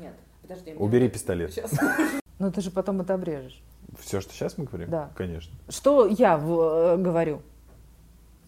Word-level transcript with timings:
Нет, 0.00 0.14
подожди. 0.42 0.72
Убери 0.74 1.08
пистолет. 1.08 1.52
Сейчас. 1.52 1.72
Но 2.38 2.50
ты 2.50 2.60
же 2.60 2.70
потом 2.70 3.00
это 3.00 3.14
обрежешь. 3.14 3.60
Все, 3.98 4.20
что 4.20 4.32
сейчас 4.32 4.56
мы 4.56 4.64
говорим? 4.64 4.88
Да. 4.90 5.10
Конечно. 5.14 5.52
Что 5.68 6.06
я 6.06 6.36
в- 6.38 6.94
э, 6.94 6.96
говорю? 6.96 7.42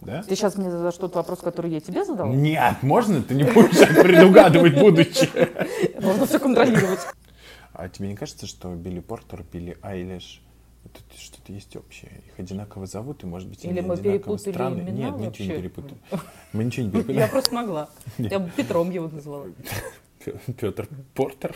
Да? 0.00 0.22
Ты 0.22 0.34
сейчас 0.34 0.56
мне 0.56 0.70
задашь 0.70 0.96
тот 0.96 1.14
вопрос, 1.14 1.40
который 1.40 1.70
я 1.70 1.80
тебе 1.80 2.04
задала? 2.04 2.32
Нет, 2.32 2.82
можно? 2.82 3.22
Ты 3.22 3.34
не 3.34 3.44
будешь 3.44 3.78
предугадывать 4.02 4.78
будущее. 4.78 5.50
Можно 6.00 6.26
все 6.26 6.38
контролировать. 6.38 7.00
А 7.74 7.88
тебе 7.88 8.08
не 8.08 8.14
кажется, 8.16 8.46
что 8.46 8.74
Билли 8.74 9.00
Портер, 9.00 9.44
Билли 9.50 9.78
Айлиш, 9.80 10.42
тут 10.82 11.02
что-то 11.18 11.52
есть 11.54 11.74
общее? 11.74 12.10
Их 12.26 12.38
одинаково 12.38 12.84
зовут, 12.86 13.24
и, 13.24 13.26
может 13.26 13.48
быть, 13.48 13.64
Или 13.64 13.78
они 13.78 13.80
мы 13.80 13.94
одинаково 13.94 14.12
перепутали 14.36 14.52
странные. 14.52 14.82
имена 14.90 14.92
Нет, 15.08 15.16
мы 15.18 15.26
ничего 15.26 15.48
не 15.48 15.56
перепутали. 15.56 15.96
Мы 16.52 16.64
ничего 16.64 16.86
не 16.86 16.92
Я 16.92 17.02
перепутали. 17.02 17.30
просто 17.30 17.54
могла. 17.54 17.88
Я 18.18 18.38
бы 18.40 18.50
Петром 18.50 18.90
его 18.90 19.08
назвала. 19.08 19.46
Петр 20.58 20.88
Портер. 21.14 21.54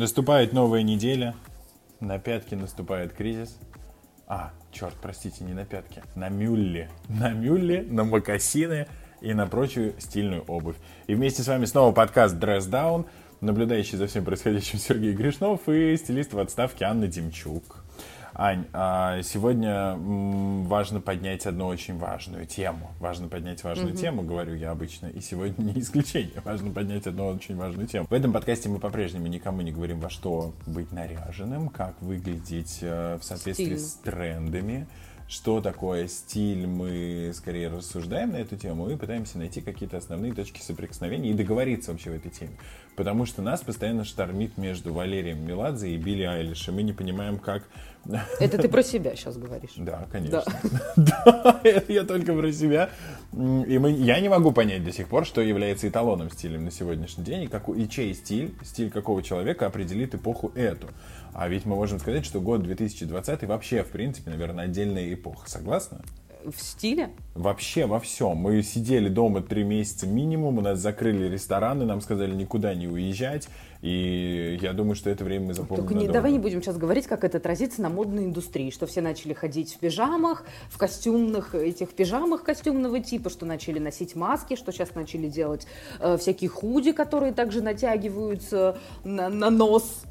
Наступает 0.00 0.54
новая 0.54 0.82
неделя. 0.82 1.34
На 2.00 2.18
пятки 2.18 2.54
наступает 2.54 3.12
кризис. 3.12 3.58
А, 4.32 4.52
черт, 4.70 4.94
простите, 5.02 5.42
не 5.42 5.54
на 5.54 5.64
пятки. 5.64 6.04
На 6.14 6.28
мюлле. 6.28 6.88
На 7.08 7.30
мюлле, 7.30 7.82
на 7.82 8.04
мокасины 8.04 8.86
и 9.20 9.34
на 9.34 9.48
прочую 9.48 9.94
стильную 9.98 10.42
обувь. 10.42 10.76
И 11.08 11.16
вместе 11.16 11.42
с 11.42 11.48
вами 11.48 11.64
снова 11.64 11.90
подкаст 11.90 12.36
Dress 12.36 12.70
Down, 12.70 13.06
наблюдающий 13.40 13.98
за 13.98 14.06
всем 14.06 14.24
происходящим 14.24 14.78
Сергей 14.78 15.14
Гришнов 15.14 15.68
и 15.68 15.96
стилист 15.96 16.32
в 16.32 16.38
отставке 16.38 16.84
Анна 16.84 17.08
Демчук. 17.08 17.82
Ань, 18.34 18.66
а 18.72 19.22
сегодня 19.22 19.96
важно 19.96 21.00
поднять 21.00 21.46
одну 21.46 21.66
очень 21.66 21.98
важную 21.98 22.46
тему. 22.46 22.90
Важно 23.00 23.28
поднять 23.28 23.64
важную 23.64 23.94
тему, 23.94 24.22
говорю 24.22 24.54
я 24.54 24.70
обычно, 24.70 25.06
и 25.06 25.20
сегодня 25.20 25.62
не 25.74 25.80
исключение. 25.80 26.40
Важно 26.44 26.70
поднять 26.70 27.06
одну 27.06 27.26
очень 27.28 27.56
важную 27.56 27.88
тему. 27.88 28.06
В 28.08 28.14
этом 28.14 28.32
подкасте 28.32 28.68
мы 28.68 28.78
по-прежнему 28.78 29.26
никому 29.26 29.62
не 29.62 29.72
говорим, 29.72 30.00
во 30.00 30.10
что 30.10 30.54
быть 30.66 30.92
наряженным, 30.92 31.68
как 31.68 32.00
выглядеть 32.00 32.78
э, 32.82 33.18
в 33.20 33.24
соответствии 33.24 33.76
Стильно. 33.76 33.78
с 33.78 33.94
трендами, 33.94 34.86
что 35.30 35.60
такое 35.60 36.08
стиль, 36.08 36.66
мы 36.66 37.30
скорее 37.34 37.68
рассуждаем 37.68 38.32
на 38.32 38.38
эту 38.38 38.56
тему 38.56 38.90
и 38.90 38.96
пытаемся 38.96 39.38
найти 39.38 39.60
какие-то 39.60 39.96
основные 39.96 40.34
точки 40.34 40.60
соприкосновения 40.60 41.30
и 41.30 41.34
договориться 41.34 41.92
вообще 41.92 42.10
в 42.10 42.14
этой 42.14 42.32
теме. 42.32 42.50
Потому 42.96 43.26
что 43.26 43.40
нас 43.40 43.60
постоянно 43.60 44.04
штормит 44.04 44.58
между 44.58 44.92
Валерием 44.92 45.46
Меладзе 45.46 45.90
и 45.90 45.96
Билли 45.96 46.24
Айлиш, 46.24 46.66
и 46.66 46.72
мы 46.72 46.82
не 46.82 46.92
понимаем, 46.92 47.38
как... 47.38 47.62
Это 48.40 48.58
ты 48.58 48.68
про 48.68 48.82
себя 48.82 49.14
сейчас 49.14 49.38
говоришь. 49.38 49.70
Да, 49.76 50.08
конечно. 50.10 50.42
Да, 50.96 51.60
это 51.62 51.92
я 51.92 52.04
только 52.04 52.34
про 52.34 52.50
себя. 52.52 52.90
И 53.32 53.78
мы, 53.78 53.92
я 53.92 54.18
не 54.20 54.28
могу 54.28 54.50
понять 54.52 54.84
до 54.84 54.92
сих 54.92 55.08
пор, 55.08 55.24
что 55.24 55.40
является 55.40 55.88
эталоном 55.88 56.30
стилем 56.30 56.64
на 56.64 56.72
сегодняшний 56.72 57.24
день, 57.24 57.44
и, 57.44 57.46
какой, 57.46 57.82
и 57.82 57.88
чей 57.88 58.14
стиль, 58.14 58.52
стиль 58.64 58.90
какого 58.90 59.22
человека 59.22 59.66
определит 59.66 60.14
эпоху 60.14 60.50
эту. 60.56 60.88
А 61.34 61.48
ведь 61.48 61.64
мы 61.64 61.76
можем 61.76 61.98
сказать, 61.98 62.24
что 62.24 62.40
год 62.40 62.62
2020 62.62 63.44
вообще, 63.44 63.82
в 63.82 63.88
принципе, 63.88 64.30
наверное, 64.30 64.64
отдельная 64.64 65.12
эпоха. 65.12 65.48
Согласна? 65.48 66.02
В 66.44 66.58
стиле? 66.58 67.10
Вообще 67.34 67.86
во 67.86 68.00
всем. 68.00 68.38
Мы 68.38 68.62
сидели 68.62 69.08
дома 69.08 69.42
три 69.42 69.62
месяца 69.62 70.06
минимум, 70.06 70.58
у 70.58 70.60
нас 70.62 70.78
закрыли 70.78 71.28
рестораны, 71.28 71.84
нам 71.84 72.00
сказали 72.00 72.34
никуда 72.34 72.74
не 72.74 72.88
уезжать, 72.88 73.48
и 73.82 74.58
я 74.60 74.72
думаю, 74.72 74.94
что 74.94 75.10
это 75.10 75.24
время 75.24 75.48
мы 75.48 75.54
запомним 75.54 75.82
Только 75.82 75.94
не, 75.94 76.00
надолго. 76.00 76.12
давай 76.14 76.32
не 76.32 76.38
будем 76.38 76.62
сейчас 76.62 76.78
говорить, 76.78 77.06
как 77.06 77.24
это 77.24 77.38
отразится 77.38 77.82
на 77.82 77.90
модной 77.90 78.24
индустрии, 78.24 78.70
что 78.70 78.86
все 78.86 79.02
начали 79.02 79.34
ходить 79.34 79.74
в 79.74 79.78
пижамах, 79.78 80.44
в 80.70 80.78
костюмных 80.78 81.54
этих 81.54 81.90
пижамах 81.90 82.42
костюмного 82.42 83.00
типа, 83.00 83.28
что 83.28 83.44
начали 83.44 83.78
носить 83.78 84.14
маски, 84.14 84.56
что 84.56 84.72
сейчас 84.72 84.94
начали 84.94 85.28
делать 85.28 85.66
э, 85.98 86.16
всякие 86.16 86.48
худи, 86.48 86.92
которые 86.92 87.32
также 87.32 87.62
натягиваются 87.62 88.78
на, 89.04 89.28
на 89.28 89.50
нос. 89.50 90.04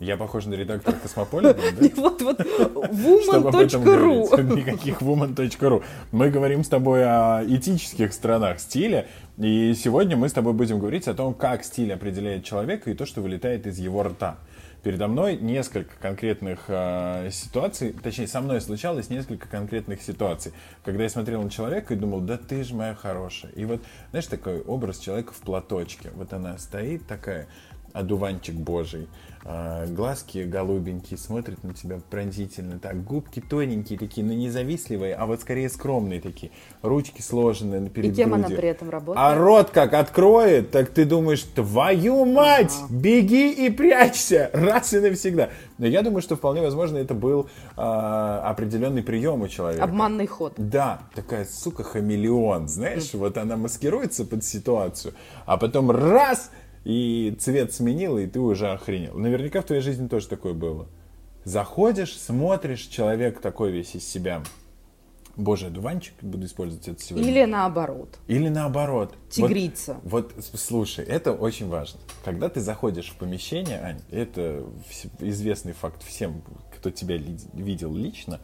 Я 0.00 0.16
похож 0.16 0.46
на 0.46 0.54
редактора 0.54 0.96
Космополита, 1.02 1.54
да? 1.54 1.88
Вот, 1.96 2.22
вот, 2.22 2.40
woman.ru. 2.40 4.42
Никаких 4.56 5.02
woman.ru. 5.02 5.84
Мы 6.10 6.30
говорим 6.30 6.64
с 6.64 6.68
тобой 6.68 7.04
о 7.04 7.44
этических 7.46 8.14
сторонах 8.14 8.60
стиля, 8.60 9.06
и 9.36 9.74
сегодня 9.74 10.16
мы 10.16 10.30
с 10.30 10.32
тобой 10.32 10.54
будем 10.54 10.78
говорить 10.78 11.06
о 11.06 11.12
том, 11.12 11.34
как 11.34 11.64
стиль 11.64 11.92
определяет 11.92 12.44
человека 12.44 12.90
и 12.90 12.94
то, 12.94 13.04
что 13.04 13.20
вылетает 13.20 13.66
из 13.66 13.78
его 13.78 14.02
рта. 14.02 14.38
Передо 14.82 15.08
мной 15.08 15.36
несколько 15.36 15.94
конкретных 16.00 16.60
э, 16.68 17.28
ситуаций, 17.30 17.92
точнее, 17.92 18.26
со 18.26 18.40
мной 18.40 18.62
случалось 18.62 19.10
несколько 19.10 19.46
конкретных 19.46 20.00
ситуаций, 20.00 20.54
когда 20.82 21.02
я 21.02 21.10
смотрел 21.10 21.42
на 21.42 21.50
человека 21.50 21.92
и 21.92 21.98
думал, 21.98 22.20
да 22.20 22.38
ты 22.38 22.64
же 22.64 22.74
моя 22.74 22.94
хорошая. 22.94 23.52
И 23.52 23.66
вот, 23.66 23.82
знаешь, 24.08 24.26
такой 24.26 24.62
образ 24.62 24.98
человека 24.98 25.34
в 25.34 25.40
платочке. 25.40 26.10
Вот 26.14 26.32
она 26.32 26.56
стоит 26.56 27.06
такая, 27.06 27.46
одуванчик 27.92 28.54
божий, 28.54 29.08
а, 29.42 29.86
глазки 29.86 30.38
голубенькие, 30.44 31.16
смотрит 31.16 31.64
на 31.64 31.72
тебя 31.72 31.98
пронзительно, 32.10 32.78
так, 32.78 33.02
губки 33.02 33.40
тоненькие 33.40 33.98
такие, 33.98 34.26
но 34.26 34.34
не 34.34 34.50
завистливые, 34.50 35.14
а 35.14 35.24
вот 35.26 35.40
скорее 35.40 35.70
скромные 35.70 36.20
такие, 36.20 36.52
ручки 36.82 37.22
сложенные 37.22 37.88
перед 37.88 38.12
И 38.12 38.14
кем 38.14 38.34
она 38.34 38.42
грудью. 38.42 38.58
при 38.58 38.68
этом 38.68 38.90
работает? 38.90 39.18
А 39.18 39.34
рот 39.34 39.70
как 39.70 39.94
откроет, 39.94 40.70
так 40.70 40.90
ты 40.90 41.06
думаешь, 41.06 41.42
твою 41.42 42.26
мать, 42.26 42.74
беги 42.90 43.50
и 43.50 43.70
прячься, 43.70 44.50
раз 44.52 44.92
и 44.92 45.00
навсегда. 45.00 45.48
Но 45.78 45.86
я 45.86 46.02
думаю, 46.02 46.20
что 46.20 46.36
вполне 46.36 46.60
возможно 46.60 46.98
это 46.98 47.14
был 47.14 47.48
а, 47.76 48.42
определенный 48.50 49.02
прием 49.02 49.40
у 49.40 49.48
человека. 49.48 49.82
Обманный 49.84 50.26
ход. 50.26 50.52
Да, 50.58 51.00
такая, 51.14 51.46
сука, 51.46 51.82
хамелеон, 51.82 52.68
знаешь, 52.68 53.14
вот 53.14 53.38
она 53.38 53.56
маскируется 53.56 54.26
под 54.26 54.44
ситуацию, 54.44 55.14
а 55.46 55.56
потом 55.56 55.90
раз, 55.90 56.50
и 56.84 57.36
цвет 57.38 57.72
сменила, 57.72 58.18
и 58.18 58.26
ты 58.26 58.40
уже 58.40 58.70
охренел. 58.70 59.18
Наверняка 59.18 59.60
в 59.60 59.64
твоей 59.64 59.82
жизни 59.82 60.08
тоже 60.08 60.28
такое 60.28 60.54
было. 60.54 60.86
Заходишь, 61.44 62.18
смотришь, 62.18 62.82
человек 62.82 63.40
такой 63.40 63.70
весь 63.70 63.94
из 63.94 64.06
себя. 64.06 64.42
Боже, 65.36 65.68
одуванчик, 65.68 66.12
буду 66.20 66.44
использовать 66.46 66.86
это 66.88 67.02
сегодня. 67.02 67.30
Или 67.30 67.44
наоборот. 67.44 68.18
Или 68.26 68.48
наоборот. 68.48 69.14
Тигрица. 69.30 69.98
Вот, 70.02 70.32
вот, 70.34 70.44
слушай, 70.44 71.04
это 71.04 71.32
очень 71.32 71.68
важно. 71.68 72.00
Когда 72.24 72.48
ты 72.48 72.60
заходишь 72.60 73.08
в 73.10 73.16
помещение, 73.16 73.78
Ань, 73.80 74.00
это 74.10 74.64
известный 75.20 75.72
факт 75.72 76.02
всем, 76.02 76.42
кто 76.76 76.90
тебя 76.90 77.16
ли- 77.16 77.38
видел 77.54 77.94
лично, 77.94 78.40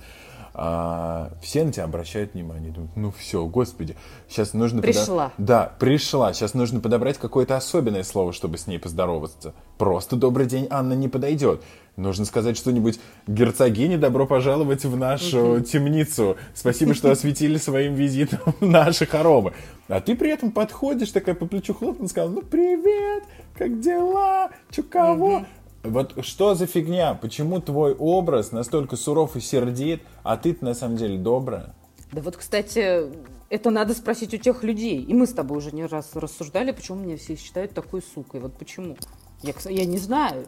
а, 0.59 1.33
все 1.43 1.65
на 1.65 1.71
тебя 1.73 1.85
обращают 1.85 2.33
внимание. 2.33 2.73
Думают, 2.73 2.97
ну 2.97 3.13
все, 3.19 3.45
господи, 3.45 3.95
сейчас 4.27 4.55
нужно... 4.55 4.79
подо- 4.79 4.83
Пришла. 4.83 5.33
Да, 5.37 5.75
пришла. 5.79 6.33
Сейчас 6.33 6.55
нужно 6.55 6.81
подобрать 6.81 7.19
какое-то 7.19 7.57
особенное 7.59 8.03
слово, 8.05 8.33
чтобы 8.33 8.57
с 8.57 8.67
ней 8.67 8.79
поздороваться. 8.79 9.53
Просто 9.77 10.17
«добрый 10.17 10.47
день, 10.47 10.67
Анна» 10.71 10.95
не 10.95 11.09
подойдет. 11.09 11.63
Нужно 11.97 12.25
сказать 12.25 12.57
что-нибудь 12.57 12.99
«Герцогине, 13.27 13.99
добро 13.99 14.27
пожаловать 14.27 14.85
в 14.87 14.97
нашу 14.97 15.61
темницу. 15.61 16.37
Спасибо, 16.55 16.95
что 16.95 17.11
осветили 17.11 17.59
своим 17.59 17.95
визитом 17.95 18.41
наши 18.61 19.05
хоромы». 19.05 19.53
А 19.89 20.01
ты 20.01 20.17
при 20.17 20.31
этом 20.31 20.53
подходишь, 20.53 21.11
такая 21.11 21.35
по 21.35 21.45
плечу 21.45 21.75
хлопнул, 21.75 22.09
сказал 22.09 22.31
«Ну, 22.31 22.41
привет, 22.41 23.25
как 23.59 23.79
дела? 23.81 24.51
Чё, 24.71 24.83
кого?» 24.83 25.45
Вот 25.87 26.25
что 26.25 26.55
за 26.55 26.67
фигня? 26.67 27.15
Почему 27.15 27.61
твой 27.61 27.95
образ 27.95 28.53
настолько 28.53 28.97
суров 28.97 29.37
и 29.37 29.41
сердит, 29.41 30.03
а 30.23 30.37
ты 30.37 30.57
на 30.61 30.75
самом 30.75 30.97
деле 30.97 31.19
добрая? 31.19 31.75
Да 32.13 32.21
вот, 32.23 32.37
кстати, 32.37 33.11
это 33.49 33.71
надо 33.71 33.95
спросить 33.95 34.35
у 34.35 34.37
тех 34.37 34.63
людей. 34.63 35.03
И 35.03 35.15
мы 35.15 35.27
с 35.27 35.33
тобой 35.33 35.59
уже 35.59 35.73
не 35.73 35.87
раз 35.87 36.11
рассуждали, 36.15 36.73
почему 36.73 36.99
меня 36.99 37.17
все 37.17 37.37
считают 37.37 37.73
такой 37.73 38.03
сукой. 38.03 38.41
Вот 38.41 38.55
почему? 38.55 38.97
Я, 39.43 39.55
я 39.69 39.85
не 39.85 39.99
знаю. 39.99 40.47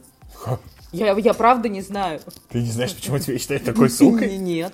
Я, 0.93 1.17
я 1.17 1.35
правда 1.35 1.69
не 1.69 1.81
знаю. 1.81 2.21
Ты 2.49 2.61
не 2.61 2.71
знаешь, 2.71 2.95
почему 2.95 3.19
тебя 3.19 3.39
считают 3.39 3.65
такой 3.65 3.91
сукой? 3.91 4.37
Нет. 4.39 4.73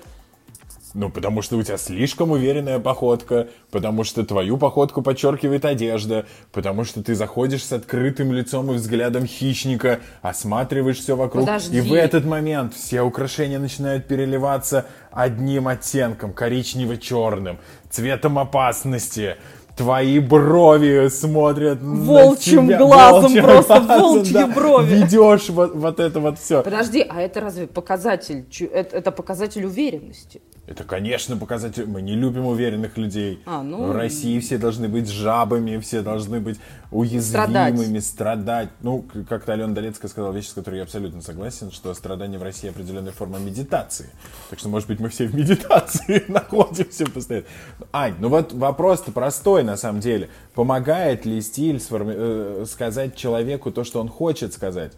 Ну, 0.94 1.10
потому 1.10 1.42
что 1.42 1.56
у 1.56 1.62
тебя 1.62 1.76
слишком 1.76 2.30
уверенная 2.30 2.78
походка, 2.78 3.48
потому 3.72 4.04
что 4.04 4.24
твою 4.24 4.56
походку 4.56 5.02
подчеркивает 5.02 5.64
одежда, 5.64 6.24
потому 6.52 6.84
что 6.84 7.02
ты 7.02 7.16
заходишь 7.16 7.64
с 7.64 7.72
открытым 7.72 8.32
лицом 8.32 8.70
и 8.70 8.74
взглядом 8.74 9.26
хищника, 9.26 9.98
осматриваешь 10.22 11.00
все 11.00 11.16
вокруг, 11.16 11.46
Подожди. 11.46 11.78
и 11.78 11.80
в 11.80 11.92
этот 11.92 12.24
момент 12.24 12.74
все 12.74 13.02
украшения 13.02 13.58
начинают 13.58 14.06
переливаться 14.06 14.86
одним 15.10 15.66
оттенком, 15.66 16.32
коричнево-черным, 16.32 17.58
цветом 17.90 18.38
опасности. 18.38 19.36
Твои 19.76 20.20
брови 20.20 21.08
смотрят 21.08 21.80
Волчьим 21.82 22.66
на 22.66 22.74
тебя. 22.74 22.78
глазом, 22.78 23.22
волчьим 23.22 23.42
просто 23.42 23.80
глазом, 23.80 24.00
волчьи 24.00 24.32
да. 24.32 24.46
брови. 24.46 24.94
Ведешь 24.94 25.48
вот, 25.48 25.74
вот 25.74 25.98
это 25.98 26.20
вот 26.20 26.38
все. 26.38 26.62
Подожди, 26.62 27.04
а 27.08 27.20
это 27.20 27.40
разве 27.40 27.66
показатель? 27.66 28.46
Это, 28.72 28.96
это 28.98 29.10
показатель 29.10 29.64
уверенности? 29.64 30.40
Это, 30.66 30.82
конечно, 30.84 31.36
показатель. 31.36 31.84
Мы 31.86 32.00
не 32.00 32.14
любим 32.14 32.46
уверенных 32.46 32.96
людей. 32.96 33.42
А, 33.44 33.62
ну, 33.62 33.88
В 33.88 33.92
России 33.92 34.40
все 34.40 34.56
должны 34.56 34.88
быть 34.88 35.10
жабами, 35.10 35.78
все 35.78 36.00
должны 36.00 36.40
быть 36.40 36.58
уязвимыми, 36.90 37.98
страдать. 37.98 38.70
Ну, 38.80 39.02
к- 39.02 39.24
как-то 39.28 39.52
Алена 39.52 39.74
Долецкая 39.74 40.10
сказала 40.10 40.32
вещь, 40.32 40.48
с 40.48 40.52
которой 40.54 40.76
я 40.76 40.82
абсолютно 40.84 41.20
согласен, 41.20 41.70
что 41.70 41.92
страдание 41.92 42.38
в 42.38 42.42
России 42.42 42.70
определенная 42.70 43.12
форма 43.12 43.38
медитации. 43.38 44.08
Так 44.48 44.58
что, 44.58 44.68
может 44.70 44.88
быть, 44.88 45.00
мы 45.00 45.10
все 45.10 45.26
в 45.26 45.34
медитации 45.34 46.24
находимся 46.28 47.04
постоянно. 47.06 47.46
Ань, 47.92 48.14
ну 48.18 48.28
вот 48.30 48.52
вопрос-то 48.54 49.12
простой 49.12 49.64
на 49.64 49.76
самом 49.76 50.00
деле. 50.00 50.30
Помогает 50.54 51.26
ли 51.26 51.42
стиль 51.42 51.76
сформи- 51.76 52.14
э, 52.16 52.64
сказать 52.66 53.16
человеку 53.16 53.70
то, 53.70 53.84
что 53.84 54.00
он 54.00 54.08
хочет 54.08 54.54
сказать? 54.54 54.92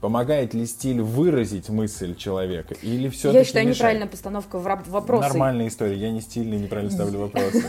Помогает 0.00 0.54
ли 0.54 0.64
стиль 0.66 1.00
выразить 1.00 1.68
мысль 1.68 2.14
человека? 2.14 2.74
Или 2.82 3.08
все-таки 3.08 3.38
Я 3.38 3.44
считаю, 3.44 3.66
мешает? 3.66 3.78
неправильная 3.78 4.08
постановка 4.08 4.58
вопроса. 4.58 5.28
Нормальная 5.28 5.68
история. 5.68 5.96
Я 5.96 6.10
не 6.12 6.20
стильный, 6.20 6.58
неправильно 6.58 6.92
ставлю 6.92 7.20
вопросы. 7.20 7.64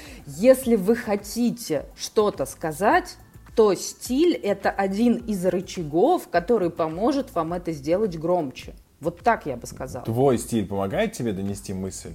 Если 0.26 0.76
вы 0.76 0.94
хотите 0.94 1.86
что-то 1.96 2.44
сказать, 2.44 3.16
то 3.56 3.74
стиль– 3.74 4.34
это 4.42 4.70
один 4.70 5.14
из 5.14 5.44
рычагов, 5.46 6.28
который 6.28 6.70
поможет 6.70 7.34
вам 7.34 7.54
это 7.54 7.72
сделать 7.72 8.18
громче. 8.18 8.74
Вот 9.00 9.20
так 9.20 9.46
я 9.46 9.56
бы 9.56 9.66
сказала. 9.66 10.04
Твой 10.04 10.38
стиль 10.38 10.66
помогает 10.66 11.12
тебе 11.12 11.32
донести 11.32 11.72
мысль? 11.72 12.12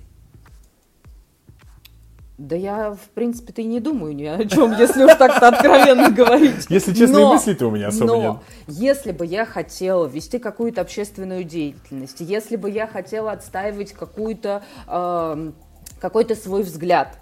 Да 2.38 2.56
я, 2.58 2.92
в 2.92 3.10
принципе-то 3.14 3.62
и 3.62 3.66
не 3.66 3.80
думаю 3.80 4.14
ни 4.14 4.26
о 4.26 4.44
чем, 4.46 4.74
если 4.78 5.06
уж 5.06 5.16
так-то 5.16 5.48
откровенно 5.48 6.10
говорить. 6.12 6.66
Если 6.68 6.94
честные 6.94 7.24
Но- 7.26 7.34
мысли-то 7.34 7.68
у 7.68 7.72
меня 7.72 7.88
особо 7.88 8.06
но 8.08 8.16
нет. 8.18 8.38
если 8.68 9.14
бы 9.14 9.26
я 9.26 9.46
хотела 9.46 10.06
вести 10.06 10.38
какую-то 10.40 10.82
общественную 10.82 11.46
деятельность, 11.46 12.18
если 12.20 12.58
бы 12.58 12.70
я 12.70 12.88
хотела 12.88 13.32
отстаивать 13.32 13.94
какую-то, 13.94 14.64
эм, 14.88 15.56
какой-то 16.02 16.36
свой 16.36 16.64
взгляд 16.64 17.18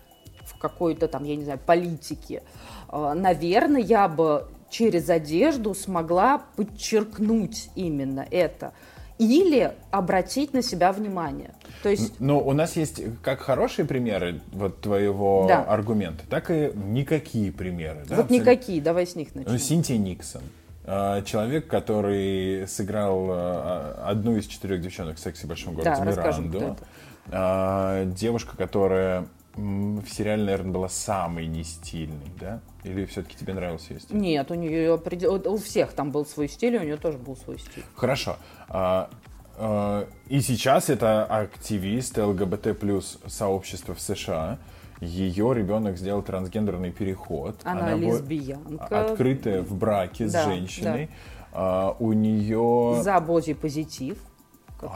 в 0.47 0.57
какой-то 0.57 1.07
там, 1.07 1.25
я 1.25 1.35
не 1.35 1.43
знаю, 1.43 1.59
политике, 1.63 2.41
э, 2.91 3.13
наверное, 3.15 3.81
я 3.81 4.07
бы 4.07 4.47
через 4.71 5.09
одежду 5.11 5.75
смогла 5.75 6.41
подчеркнуть 6.55 7.69
именно 7.75 8.25
это. 8.31 8.73
Или 9.23 9.71
обратить 9.91 10.53
на 10.53 10.61
себя 10.61 10.91
внимание. 10.91 11.51
То 11.81 11.89
есть 11.89 12.19
Но 12.19 12.39
у 12.39 12.51
нас 12.53 12.75
есть 12.75 13.01
как 13.21 13.39
хорошие 13.41 13.85
примеры 13.85 14.41
вот 14.51 14.81
твоего 14.81 15.45
Да. 15.47 15.63
аргумента, 15.63 16.23
так 16.29 16.49
и 16.51 16.71
никакие 16.75 17.51
примеры. 17.51 18.03
да, 18.07 18.15
вот 18.15 18.25
абсолютно. 18.25 18.33
никакие, 18.33 18.81
давай 18.81 19.05
с 19.07 19.15
них 19.15 19.29
Ну, 19.33 19.41
начнем. 19.41 19.59
Синтия 19.59 19.97
Никсон. 19.97 20.41
э, 20.85 21.21
Человек, 21.25 21.67
который 21.67 22.67
сыграл 22.67 23.27
э, 23.29 23.93
одну 24.05 24.35
из 24.35 24.45
четырех 24.47 24.81
девчонок 24.81 25.15
в 25.17 25.19
«Сексе 25.19 25.45
в 25.45 25.49
большом 25.49 25.73
городе» 25.75 25.95
Да, 25.95 26.03
Миранду. 26.05 26.77
Девушка, 28.15 28.57
которая 28.57 29.25
в 29.55 30.07
сериале, 30.07 30.43
наверное, 30.43 30.71
была 30.71 30.89
самой 30.89 31.45
нестильной, 31.47 32.31
да? 32.39 32.61
Или 32.83 33.05
все-таки 33.05 33.37
тебе 33.37 33.53
нравился 33.53 33.93
ее 33.93 33.99
стиль? 33.99 34.17
Нет, 34.17 34.49
у 34.51 34.55
нее 34.55 34.95
у 34.95 35.57
всех 35.57 35.93
там 35.93 36.11
был 36.11 36.25
свой 36.25 36.47
стиль, 36.49 36.77
у 36.77 36.81
нее 36.81 36.97
тоже 36.97 37.17
был 37.17 37.35
свой 37.37 37.59
стиль. 37.59 37.83
Хорошо. 37.95 38.37
А, 38.67 39.09
а, 39.57 40.07
И 40.27 40.41
сейчас 40.41 40.89
это 40.89 41.23
активист 41.25 42.17
ЛГБТ 42.17 42.79
плюс 42.79 43.19
сообщества 43.27 43.93
в 43.93 44.01
США. 44.01 44.57
Ее 45.01 45.53
ребенок 45.53 45.97
сделал 45.97 46.23
трансгендерный 46.23 46.91
переход. 46.91 47.59
Она, 47.63 47.91
бо- 47.95 47.97
лесбиянка. 47.97 49.05
Открытая 49.05 49.61
в 49.61 49.75
браке 49.75 50.27
с 50.27 50.31
Да, 50.33 50.45
женщиной. 50.45 51.09
А, 51.51 51.95
У 51.99 52.13
нее... 52.13 53.01
За 53.03 53.19
бодипозитив. 53.19 54.17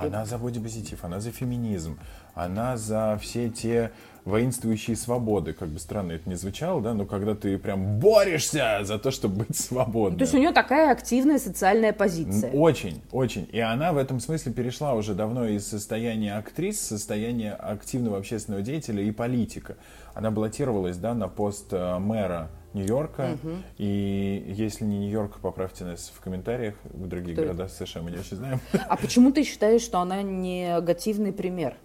Она 0.01 0.25
за 0.25 0.37
бодипозитив, 0.37 1.03
она 1.05 1.21
за 1.21 1.31
феминизм, 1.31 1.97
она 2.33 2.75
за 2.75 3.17
все 3.21 3.49
те 3.49 3.91
воинствующие 4.27 4.97
свободы. 4.97 5.53
Как 5.53 5.69
бы 5.69 5.79
странно 5.79 6.11
это 6.11 6.29
не 6.29 6.35
звучало, 6.35 6.81
да, 6.81 6.93
но 6.93 7.05
когда 7.05 7.33
ты 7.33 7.57
прям 7.57 7.97
борешься 7.99 8.79
за 8.83 8.99
то, 8.99 9.09
чтобы 9.09 9.45
быть 9.45 9.55
свободным. 9.57 10.19
То 10.19 10.23
есть 10.23 10.33
у 10.33 10.37
нее 10.37 10.51
такая 10.51 10.91
активная 10.91 11.39
социальная 11.39 11.93
позиция. 11.93 12.51
Очень, 12.51 13.01
очень. 13.11 13.47
И 13.51 13.59
она 13.59 13.93
в 13.93 13.97
этом 13.97 14.19
смысле 14.19 14.51
перешла 14.51 14.93
уже 14.95 15.13
давно 15.13 15.47
из 15.47 15.65
состояния 15.65 16.35
актрис 16.35 16.77
в 16.77 16.85
состояние 16.85 17.53
активного 17.53 18.17
общественного 18.17 18.61
деятеля 18.61 19.01
и 19.01 19.11
политика. 19.11 19.77
Она 20.13 20.29
баллотировалась, 20.29 20.97
да, 20.97 21.13
на 21.13 21.29
пост 21.29 21.67
э, 21.71 21.97
мэра 21.99 22.49
Нью-Йорка. 22.73 23.37
И 23.77 24.43
если 24.47 24.83
не 24.83 24.99
Нью-Йорк, 24.99 25.39
поправьте 25.41 25.85
нас 25.85 26.11
в 26.13 26.19
комментариях. 26.19 26.75
В 26.83 27.07
другие 27.07 27.33
Кто 27.33 27.43
это? 27.43 27.53
города 27.53 27.73
США 27.73 28.01
мы 28.01 28.11
не 28.11 28.17
очень 28.17 28.35
знаем. 28.35 28.59
А 28.89 28.97
почему 28.97 29.31
ты 29.31 29.43
считаешь, 29.43 29.81
что 29.81 29.99
она 29.99 30.21
негативный 30.21 31.31
пример? 31.31 31.75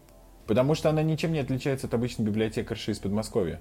Потому 0.47 0.75
что 0.75 0.91
она 0.91 1.03
ничем 1.03 1.33
не 1.33 1.39
отличается 1.39 1.87
от 1.87 1.95
обычной 1.95 2.27
библиотекарши 2.27 2.91
из 2.91 2.99
Подмосковья. 2.99 3.61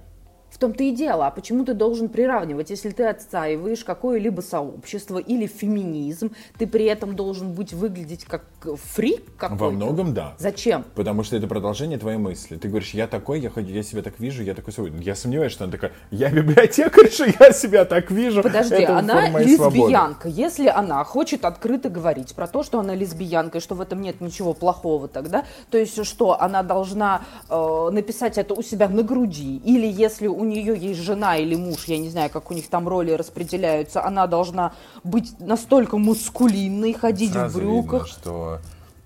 В 0.51 0.57
том-то 0.57 0.83
и 0.83 0.91
дело. 0.91 1.27
А 1.27 1.31
почему 1.31 1.63
ты 1.63 1.73
должен 1.73 2.09
приравнивать? 2.09 2.69
Если 2.69 2.89
ты 2.89 3.05
отстаиваешь 3.05 3.85
какое-либо 3.85 4.41
сообщество 4.41 5.17
или 5.17 5.47
феминизм, 5.47 6.33
ты 6.57 6.67
при 6.67 6.85
этом 6.85 7.15
должен 7.15 7.53
быть 7.53 7.71
выглядеть 7.73 8.25
как 8.25 8.43
фрик 8.61 9.23
какой-то? 9.37 9.63
Во 9.63 9.71
многом 9.71 10.13
да. 10.13 10.35
Зачем? 10.37 10.83
Потому 10.93 11.23
что 11.23 11.37
это 11.37 11.47
продолжение 11.47 11.97
твоей 11.97 12.17
мысли. 12.17 12.57
Ты 12.57 12.67
говоришь, 12.67 12.93
я 12.93 13.07
такой, 13.07 13.39
я, 13.39 13.49
я 13.55 13.83
себя 13.83 14.01
так 14.01 14.19
вижу, 14.19 14.43
я 14.43 14.53
такой 14.53 14.73
свободный. 14.73 15.03
Я 15.03 15.15
сомневаюсь, 15.15 15.53
что 15.53 15.63
она 15.63 15.71
такая, 15.71 15.93
я 16.11 16.29
библиотекарша, 16.29 17.25
я 17.39 17.53
себя 17.53 17.85
так 17.85 18.11
вижу. 18.11 18.43
Подожди, 18.43 18.75
это 18.75 18.97
она 18.97 19.29
моей 19.29 19.55
свободы». 19.55 19.77
лесбиянка. 19.77 20.27
Если 20.27 20.67
она 20.67 21.03
хочет 21.05 21.45
открыто 21.45 21.89
говорить 21.89 22.35
про 22.35 22.47
то, 22.47 22.61
что 22.63 22.79
она 22.79 22.93
лесбиянка, 22.93 23.59
и 23.59 23.61
что 23.61 23.75
в 23.75 23.81
этом 23.81 24.01
нет 24.01 24.19
ничего 24.19 24.53
плохого 24.53 25.07
тогда, 25.07 25.45
то 25.69 25.77
есть 25.77 26.03
что, 26.05 26.39
она 26.41 26.61
должна 26.61 27.21
э, 27.49 27.89
написать 27.91 28.37
это 28.37 28.53
у 28.53 28.61
себя 28.61 28.89
на 28.89 29.03
груди, 29.03 29.57
или 29.63 29.87
если 29.87 30.27
у 30.27 30.40
нее 30.43 30.77
есть 30.77 31.01
жена 31.01 31.37
или 31.37 31.55
муж, 31.55 31.85
я 31.85 31.97
не 31.97 32.09
знаю, 32.09 32.29
как 32.29 32.51
у 32.51 32.53
них 32.53 32.67
там 32.67 32.87
роли 32.87 33.11
распределяются, 33.11 34.03
она 34.03 34.27
должна 34.27 34.73
быть 35.03 35.39
настолько 35.39 35.97
мускулинной, 35.97 36.93
ходить 36.93 37.31
Сразу 37.31 37.59
в 37.59 37.61
брюках. 37.61 38.03
видно, 38.03 38.07
что 38.07 38.59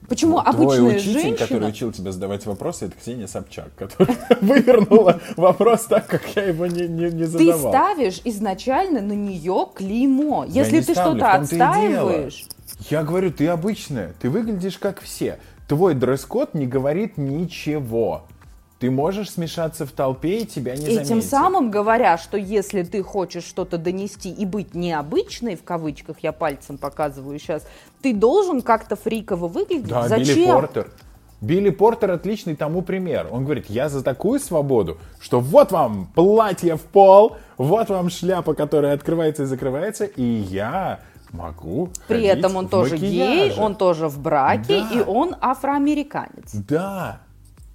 Почему 0.07 0.39
твой 0.39 0.53
обычная 0.53 0.97
учитель, 0.97 1.13
женщина... 1.13 1.37
который 1.37 1.69
учил 1.69 1.91
тебя 1.91 2.11
задавать 2.11 2.45
вопросы, 2.45 2.85
это 2.85 2.95
Ксения 2.97 3.27
Собчак, 3.27 3.69
которая 3.75 4.17
вывернула 4.41 5.19
вопрос 5.35 5.85
так, 5.85 6.07
как 6.07 6.23
я 6.35 6.43
его 6.43 6.65
не, 6.67 6.87
не, 6.87 7.05
не 7.11 7.25
Ты 7.25 7.27
задавал. 7.27 7.71
ставишь 7.71 8.21
изначально 8.23 9.01
на 9.01 9.13
нее 9.13 9.67
клеймо. 9.73 10.45
Если 10.47 10.81
ты 10.81 10.93
что-то 10.93 11.33
отстаиваешь, 11.33 12.45
Я 12.89 13.03
говорю, 13.03 13.31
ты 13.31 13.47
обычная, 13.47 14.13
ты 14.19 14.29
выглядишь 14.29 14.77
как 14.77 15.01
все. 15.01 15.39
Твой 15.67 15.95
дресс-код 15.95 16.53
не 16.53 16.67
говорит 16.67 17.17
ничего. 17.17 18.25
Ты 18.79 18.91
можешь 18.91 19.31
смешаться 19.31 19.85
в 19.85 19.91
толпе, 19.91 20.39
и 20.39 20.45
тебя 20.45 20.75
не 20.75 20.81
И 20.81 20.85
заметят. 20.95 21.07
тем 21.07 21.21
самым 21.21 21.71
говоря, 21.71 22.17
что 22.17 22.37
если 22.37 22.83
ты 22.83 23.01
хочешь 23.03 23.45
что-то 23.45 23.77
донести 23.77 24.29
и 24.29 24.45
быть 24.45 24.75
необычной, 24.75 25.55
в 25.55 25.63
кавычках 25.63 26.17
я 26.21 26.33
пальцем 26.33 26.77
показываю 26.77 27.39
сейчас, 27.39 27.65
ты 28.01 28.13
должен 28.13 28.61
как-то 28.61 28.95
фриково 28.97 29.47
выглядеть. 29.47 29.87
Да, 29.87 30.07
Зачем? 30.09 30.35
Билли 30.35 30.45
Портер. 30.51 30.91
Билли 31.41 31.69
Портер 31.69 32.11
отличный 32.11 32.55
тому 32.55 32.81
пример. 32.81 33.27
Он 33.31 33.45
говорит, 33.45 33.69
я 33.69 33.87
за 33.87 34.03
такую 34.03 34.39
свободу, 34.39 34.97
что 35.21 35.39
вот 35.39 35.71
вам 35.71 36.07
платье 36.13 36.75
в 36.75 36.81
пол, 36.81 37.37
вот 37.57 37.89
вам 37.89 38.09
шляпа, 38.09 38.53
которая 38.55 38.93
открывается 38.93 39.43
и 39.43 39.45
закрывается, 39.45 40.05
и 40.05 40.23
я 40.23 40.99
могу 41.31 41.89
При 42.07 42.23
этом 42.23 42.55
он 42.55 42.67
тоже 42.69 42.97
гей, 42.97 43.41
макияже». 43.49 43.61
он 43.61 43.75
тоже 43.75 44.07
в 44.07 44.19
браке, 44.19 44.81
Да. 44.81 44.99
и 44.99 45.03
он 45.03 45.35
афроамериканец. 45.41 46.53
Да, 46.53 47.19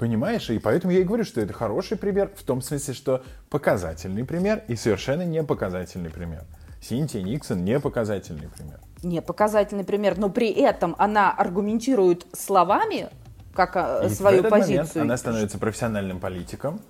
понимаешь? 0.01 0.49
И 0.51 0.59
поэтому 0.59 0.93
я 0.93 1.01
и 1.01 1.05
говорю, 1.05 1.25
что 1.25 1.41
это 1.41 1.53
хороший 1.53 1.99
пример, 1.99 2.33
в 2.35 2.43
том 2.43 2.63
смысле, 2.63 2.95
что 2.95 3.23
показательный 3.51 4.25
пример 4.25 4.65
и 4.67 4.75
совершенно 4.75 5.23
не 5.23 5.45
показательный 5.45 6.11
пример. 6.11 6.45
Синтия 6.81 7.23
Никсон 7.23 7.63
не 7.63 7.79
показательный 7.79 8.49
пример. 8.49 8.81
Не 9.03 9.21
показательный 9.21 9.85
пример, 9.85 10.19
но 10.19 10.31
при 10.31 10.51
этом 10.51 10.97
она 10.99 11.31
аргументирует 11.31 12.27
словами 12.33 13.11
как 13.55 13.77
а, 13.77 14.03
И 14.05 14.09
в 14.09 14.13
свою 14.13 14.39
этот 14.39 14.51
момент 14.53 14.81
позицию. 14.81 15.03
она 15.03 15.17
становится 15.19 15.59
профессиональным 15.59 16.19
политиком, 16.19 16.81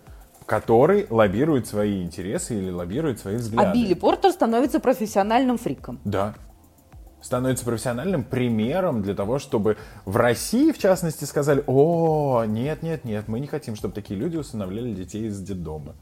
который 0.47 1.07
лоббирует 1.11 1.67
свои 1.67 2.02
интересы 2.02 2.55
или 2.55 2.71
лоббирует 2.71 3.19
свои 3.19 3.37
взгляды. 3.37 3.69
А 3.69 3.75
Билли 3.75 3.95
Портер 3.95 4.31
становится 4.31 4.79
профессиональным 4.79 5.59
фриком. 5.59 5.99
Да. 6.05 6.35
Становится 7.23 7.65
профессиональным 7.67 8.25
примером 8.25 9.03
для 9.03 9.15
того, 9.15 9.39
чтобы 9.39 9.77
в 10.07 10.17
России, 10.17 10.73
в 10.73 10.79
частности, 10.79 11.25
сказали, 11.25 11.62
о, 11.67 12.45
нет, 12.47 12.83
нет, 12.83 13.05
нет, 13.05 13.29
мы 13.29 13.41
не 13.41 13.47
хотим, 13.47 13.77
чтобы 13.77 13.93
такие 13.95 14.19
люди 14.19 14.37
усыновляли 14.39 14.93
детей 14.95 15.27
из 15.27 15.39
детдома. 15.41 15.95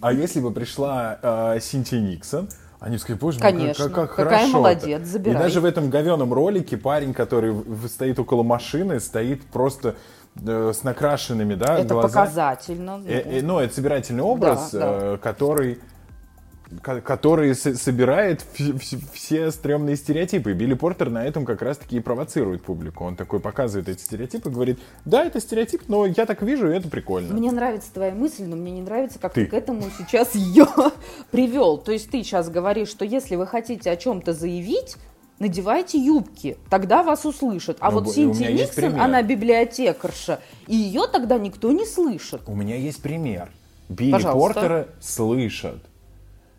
А 0.00 0.12
если 0.12 0.40
бы 0.40 0.50
пришла 0.50 1.18
э, 1.54 1.60
Синтия 1.60 2.00
Никсон, 2.00 2.48
они 2.80 2.96
сказали, 2.96 3.18
боже 3.20 3.38
мой, 3.38 3.50
как- 3.52 3.60
Конечно, 3.60 3.84
как, 3.86 3.94
как 3.94 4.10
какая 4.16 4.38
хорошо 4.38 4.52
молодец, 4.58 5.02
забирай. 5.06 5.36
И 5.36 5.38
даже 5.42 5.60
в 5.60 5.64
этом 5.66 5.90
говеном 5.90 6.32
ролике 6.32 6.78
парень, 6.78 7.12
который 7.12 7.54
стоит 7.88 8.18
около 8.18 8.42
машины, 8.42 9.00
стоит 9.00 9.44
просто 9.46 9.96
э, 10.36 10.72
с 10.74 10.84
накрашенными, 10.84 11.54
да, 11.54 11.78
Это 11.80 11.92
глазами. 11.94 12.12
показательно. 12.24 13.02
Э, 13.06 13.38
э, 13.38 13.42
ну, 13.42 13.58
это 13.58 13.74
собирательный 13.74 14.22
образ, 14.22 14.70
Да, 14.72 14.78
да. 14.78 14.86
э, 15.14 15.18
который 15.18 15.78
который 16.82 17.54
собирает 17.54 18.44
все 19.12 19.50
стрёмные 19.50 19.96
стереотипы. 19.96 20.52
Билли 20.52 20.74
Портер 20.74 21.10
на 21.10 21.24
этом 21.24 21.44
как 21.44 21.62
раз-таки 21.62 21.96
и 21.96 22.00
провоцирует 22.00 22.62
публику. 22.62 23.04
Он 23.04 23.16
такой 23.16 23.40
показывает 23.40 23.88
эти 23.88 24.00
стереотипы, 24.00 24.50
говорит, 24.50 24.78
да, 25.04 25.24
это 25.24 25.40
стереотип, 25.40 25.82
но 25.88 26.06
я 26.06 26.26
так 26.26 26.42
вижу, 26.42 26.70
и 26.70 26.76
это 26.76 26.88
прикольно. 26.88 27.34
Мне 27.34 27.50
нравится 27.52 27.92
твоя 27.92 28.12
мысль, 28.12 28.44
но 28.44 28.56
мне 28.56 28.72
не 28.72 28.82
нравится, 28.82 29.18
как 29.18 29.32
ты, 29.32 29.44
ты 29.44 29.50
к 29.50 29.54
этому 29.54 29.84
сейчас 29.96 30.34
ее 30.34 30.66
привел. 31.30 31.78
То 31.78 31.92
есть 31.92 32.10
ты 32.10 32.22
сейчас 32.22 32.50
говоришь, 32.50 32.88
что 32.88 33.04
если 33.04 33.36
вы 33.36 33.46
хотите 33.46 33.90
о 33.90 33.96
чем-то 33.96 34.34
заявить, 34.34 34.96
надевайте 35.38 35.98
юбки, 35.98 36.58
тогда 36.68 37.02
вас 37.02 37.24
услышат. 37.24 37.78
А 37.80 37.90
ну, 37.90 38.00
вот 38.00 38.14
Синтия 38.14 38.52
Никсон, 38.52 39.00
она 39.00 39.22
библиотекарша, 39.22 40.40
и 40.66 40.76
ее 40.76 41.06
тогда 41.10 41.38
никто 41.38 41.72
не 41.72 41.86
слышит. 41.86 42.42
У 42.46 42.54
меня 42.54 42.76
есть 42.76 43.00
пример. 43.02 43.50
Билли 43.88 44.12
Пожалуйста. 44.12 44.54
Портера 44.54 44.88
слышат. 45.00 45.82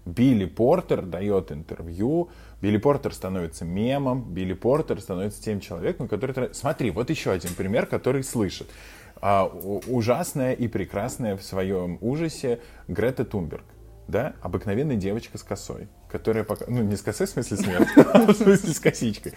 Билли 0.10 0.46
Портер 0.46 1.02
дает 1.02 1.52
интервью, 1.52 2.30
Билли 2.62 2.78
Портер 2.78 3.14
становится 3.14 3.66
мемом, 3.66 4.34
Билли 4.34 4.54
Портер 4.54 5.00
становится 5.00 5.42
тем 5.42 5.60
человеком, 5.60 6.08
который... 6.08 6.54
Смотри, 6.54 6.92
вот 6.92 7.10
еще 7.10 7.32
один 7.32 7.54
пример, 7.54 7.86
который 7.86 8.24
слышит. 8.24 8.70
А, 9.22 9.46
ужасная 9.46 10.54
и 10.54 10.68
прекрасная 10.68 11.36
в 11.36 11.44
своем 11.44 11.98
ужасе 12.02 12.60
Грета 12.88 13.26
Тунберг. 13.26 13.66
Да, 14.08 14.34
обыкновенная 14.42 14.96
девочка 14.96 15.38
с 15.38 15.44
косой, 15.44 15.88
которая 16.10 16.44
пока, 16.44 16.66
ну 16.68 16.82
не 16.82 16.96
с 16.96 17.02
косой 17.04 17.28
в 17.28 17.30
смысле 17.30 17.58
смерти, 17.58 17.92
а 18.12 18.26
в 18.26 18.34
смысле 18.34 18.74
с 18.74 18.80
косичкой, 18.80 19.34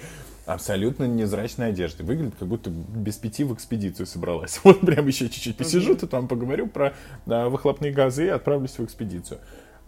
абсолютно 0.46 1.04
незрачной 1.04 1.68
одежды, 1.68 2.04
выглядит 2.04 2.36
как 2.38 2.48
будто 2.48 2.70
без 2.70 3.16
пяти 3.16 3.44
в 3.44 3.52
экспедицию 3.52 4.06
собралась. 4.06 4.60
Вот 4.64 4.80
прям 4.80 5.06
еще 5.06 5.28
чуть-чуть 5.28 5.58
посижу, 5.58 5.94
то 5.94 6.06
там 6.06 6.26
поговорю 6.26 6.68
про 6.68 6.94
выхлопные 7.26 7.92
газы 7.92 8.24
и 8.24 8.28
отправлюсь 8.28 8.78
в 8.78 8.84
экспедицию. 8.84 9.40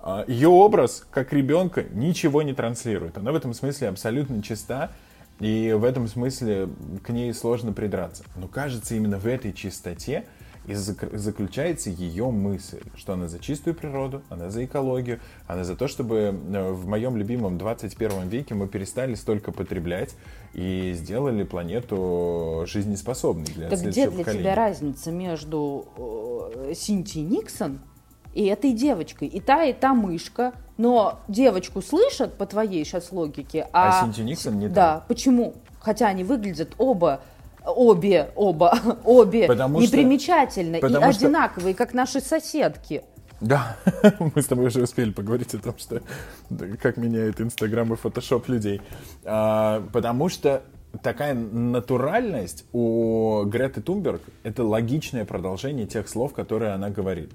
А, 0.07 0.23
Ее 0.29 0.49
образ, 0.49 1.07
как 1.11 1.33
ребенка, 1.33 1.83
ничего 1.91 2.43
не 2.43 2.53
транслирует. 2.53 3.17
Она 3.17 3.33
в 3.33 3.37
этом 3.37 3.55
смысле 3.55 3.89
абсолютно 3.89 4.43
чиста, 4.43 4.93
и 5.41 5.73
в 5.73 5.83
этом 5.83 6.09
смысле 6.09 6.69
к 7.03 7.09
ней 7.09 7.33
сложно 7.33 7.73
придраться. 7.73 8.23
Но 8.37 8.47
кажется, 8.47 8.95
именно 8.95 9.19
в 9.19 9.27
этой 9.27 9.55
чистоте 9.55 10.27
и 10.67 10.75
заключается 10.75 11.89
ее 11.89 12.31
мысль, 12.31 12.83
что 12.97 13.15
она 13.15 13.29
за 13.29 13.39
чистую 13.39 13.75
природу, 13.75 14.23
она 14.29 14.51
за 14.51 14.67
экологию, 14.67 15.21
она 15.47 15.65
за 15.65 15.75
то, 15.75 15.89
чтобы 15.89 16.17
э, 16.17 16.73
в 16.73 16.87
моем 16.87 17.17
любимом 17.17 17.57
21 17.57 18.29
веке 18.29 18.55
мы 18.55 18.69
перестали 18.69 19.15
столько 19.15 19.53
потреблять 19.53 20.17
и 20.53 20.93
сделали 20.95 21.45
планету 21.45 22.65
жизнеспособной 22.67 23.47
для 23.47 23.71
так 23.71 23.81
где 23.81 24.09
для 24.09 24.19
поколения. 24.19 24.43
тебя 24.43 24.55
разница 24.55 25.11
между 25.11 25.87
э, 25.97 26.73
Синти 26.75 27.19
Никсон 27.19 27.81
и 28.35 28.45
этой 28.47 28.73
девочкой. 28.73 29.29
И 29.29 29.41
та, 29.41 29.65
и 29.65 29.73
та 29.73 29.95
мышка. 29.95 30.53
Но 30.77 31.21
девочку 31.29 31.83
слышат 31.83 32.37
по 32.37 32.47
твоей 32.47 32.85
сейчас 32.85 33.13
логике. 33.13 33.69
А, 33.73 34.01
а 34.01 34.05
Синти 34.05 34.23
Никсон 34.23 34.59
не 34.59 34.69
Да, 34.69 34.97
так. 34.97 35.07
почему? 35.07 35.55
Хотя 35.81 36.09
они 36.09 36.25
выглядят 36.25 36.73
оба 36.79 37.21
обе, 37.65 38.31
оба, 38.35 38.79
обе 39.05 39.47
потому 39.47 39.81
непримечательно 39.81 40.79
что, 40.79 40.87
и 40.87 40.95
одинаковые, 40.95 41.75
что... 41.75 41.85
как 41.85 41.95
наши 41.95 42.21
соседки. 42.21 43.03
Да, 43.41 43.77
мы 44.35 44.43
с 44.43 44.47
тобой 44.47 44.67
уже 44.67 44.83
успели 44.83 45.11
поговорить 45.11 45.55
о 45.55 45.59
том, 45.59 45.75
что 45.79 46.03
как 46.81 46.97
меняет 46.97 47.41
Инстаграм 47.41 47.93
и 47.93 47.97
Фотошоп 47.97 48.49
людей. 48.49 48.81
А, 49.25 49.83
потому 49.93 50.29
что 50.29 50.63
такая 51.03 51.35
натуральность 51.35 52.65
у 52.73 53.45
Греты 53.45 53.81
Тумберг— 53.81 54.23
это 54.43 54.65
логичное 54.65 55.25
продолжение 55.25 55.87
тех 55.87 56.09
слов, 56.09 56.33
которые 56.33 56.73
она 56.73 56.91
говорит. 56.91 57.33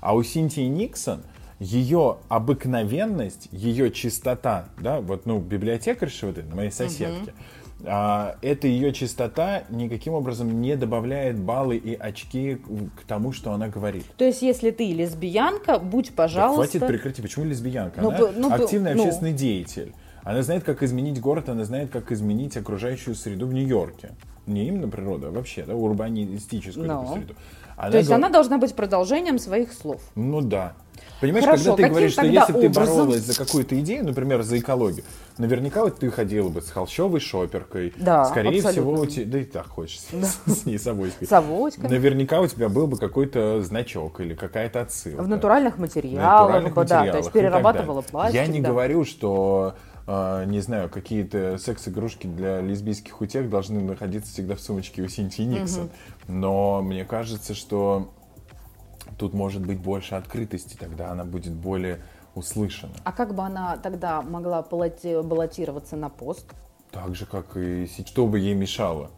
А 0.00 0.14
у 0.14 0.22
Синтии 0.22 0.62
Никсон 0.62 1.22
ее 1.60 2.16
обыкновенность, 2.28 3.48
ее 3.52 3.90
чистота, 3.90 4.68
да, 4.78 5.00
вот, 5.00 5.26
ну, 5.26 5.38
библиотекарша 5.38 6.26
вот 6.26 6.38
этой, 6.38 6.54
моей 6.54 6.70
соседки, 6.70 7.28
uh-huh. 7.28 7.84
а, 7.84 8.36
это 8.40 8.66
ее 8.66 8.94
чистота 8.94 9.64
никаким 9.68 10.14
образом 10.14 10.62
не 10.62 10.74
добавляет 10.74 11.38
баллы 11.38 11.76
и 11.76 11.94
очки 11.94 12.56
к 12.96 13.06
тому, 13.06 13.32
что 13.32 13.52
она 13.52 13.68
говорит. 13.68 14.06
То 14.16 14.24
есть, 14.24 14.40
если 14.40 14.70
ты 14.70 14.90
лесбиянка, 14.90 15.78
будь, 15.78 16.14
пожалуйста... 16.14 16.78
Да 16.78 16.86
хватит 16.86 16.86
прекрати, 16.88 17.20
почему 17.20 17.44
лесбиянка? 17.44 18.00
Ну, 18.00 18.08
она 18.08 18.32
ну, 18.34 18.52
активный 18.54 18.94
ну, 18.94 19.02
общественный 19.02 19.34
деятель. 19.34 19.92
Она 20.24 20.42
знает, 20.42 20.64
как 20.64 20.82
изменить 20.82 21.20
город, 21.20 21.48
она 21.48 21.64
знает, 21.64 21.90
как 21.90 22.12
изменить 22.12 22.56
окружающую 22.56 23.14
среду 23.14 23.46
в 23.46 23.54
Нью-Йорке. 23.54 24.10
Не 24.46 24.68
именно 24.68 24.88
природа, 24.88 25.28
а 25.28 25.30
вообще, 25.30 25.64
да, 25.64 25.74
урбанистическую 25.74 26.86
no. 26.86 27.14
среду. 27.14 27.34
Она 27.76 27.90
То 27.92 27.98
есть 27.98 28.10
она 28.10 28.28
должна 28.28 28.58
быть 28.58 28.74
продолжением 28.74 29.38
своих 29.38 29.72
слов. 29.72 30.02
Ну 30.14 30.42
да. 30.42 30.74
Понимаешь, 31.20 31.44
Хорошо, 31.44 31.76
когда 31.76 31.82
ты 31.82 31.88
говоришь, 31.90 32.12
что 32.12 32.26
если 32.26 32.52
бы 32.52 32.60
ты 32.60 32.68
боролась 32.68 33.20
за 33.20 33.36
какую-то 33.36 33.78
идею, 33.80 34.04
например, 34.04 34.42
за 34.42 34.58
экологию, 34.58 35.04
наверняка 35.38 35.82
вот 35.82 35.98
ты 35.98 36.10
ходила 36.10 36.48
бы 36.48 36.62
с 36.62 36.70
холщовой 36.70 37.20
шоперкой. 37.20 37.92
Да, 37.96 38.24
Скорее 38.26 38.58
абсолютно. 38.58 38.70
всего, 38.70 38.92
у 38.92 39.06
тебя, 39.06 39.32
да 39.32 39.38
и 39.38 39.44
так 39.44 39.66
хочется, 39.66 40.08
да. 40.12 40.26
с 40.52 40.66
ней 40.66 40.78
с 40.78 40.86
авоськой. 40.86 41.26
С 41.26 41.32
авоськой. 41.32 41.88
Наверняка 41.88 42.40
у 42.40 42.46
тебя 42.46 42.68
был 42.68 42.86
бы 42.86 42.96
какой-то 42.96 43.62
значок 43.62 44.20
или 44.20 44.34
какая-то 44.34 44.80
отсылка. 44.82 45.22
В 45.22 45.28
натуральных 45.28 45.78
материалах, 45.78 46.40
натуральных 46.40 46.74
да, 46.74 46.80
материалах 46.80 47.12
то 47.12 47.18
есть 47.18 47.32
перерабатывала 47.32 48.00
пластик. 48.02 48.34
Я 48.34 48.46
не 48.46 48.60
да. 48.60 48.70
говорю, 48.70 49.04
что 49.04 49.74
не 50.06 50.60
знаю, 50.60 50.88
какие-то 50.88 51.58
секс-игрушки 51.58 52.26
для 52.26 52.60
лесбийских 52.60 53.20
утех 53.20 53.48
должны 53.48 53.80
находиться 53.80 54.32
всегда 54.32 54.56
в 54.56 54.60
сумочке 54.60 55.02
у 55.02 55.08
Синтии 55.08 55.42
Никсон. 55.42 55.84
Угу. 55.84 55.92
Но 56.28 56.82
мне 56.82 57.04
кажется, 57.04 57.54
что 57.54 58.12
тут 59.18 59.34
может 59.34 59.64
быть 59.64 59.78
больше 59.78 60.14
открытости, 60.14 60.76
тогда 60.76 61.10
она 61.10 61.24
будет 61.24 61.52
более 61.52 62.00
услышана. 62.34 62.92
А 63.04 63.12
как 63.12 63.34
бы 63.34 63.42
она 63.42 63.76
тогда 63.76 64.22
могла 64.22 64.62
баллотироваться 64.62 65.96
на 65.96 66.08
пост? 66.08 66.46
Так 66.90 67.14
же, 67.14 67.26
как 67.26 67.56
и 67.56 67.88
что 68.06 68.26
бы 68.26 68.38
ей 68.38 68.54
мешало? 68.54 69.10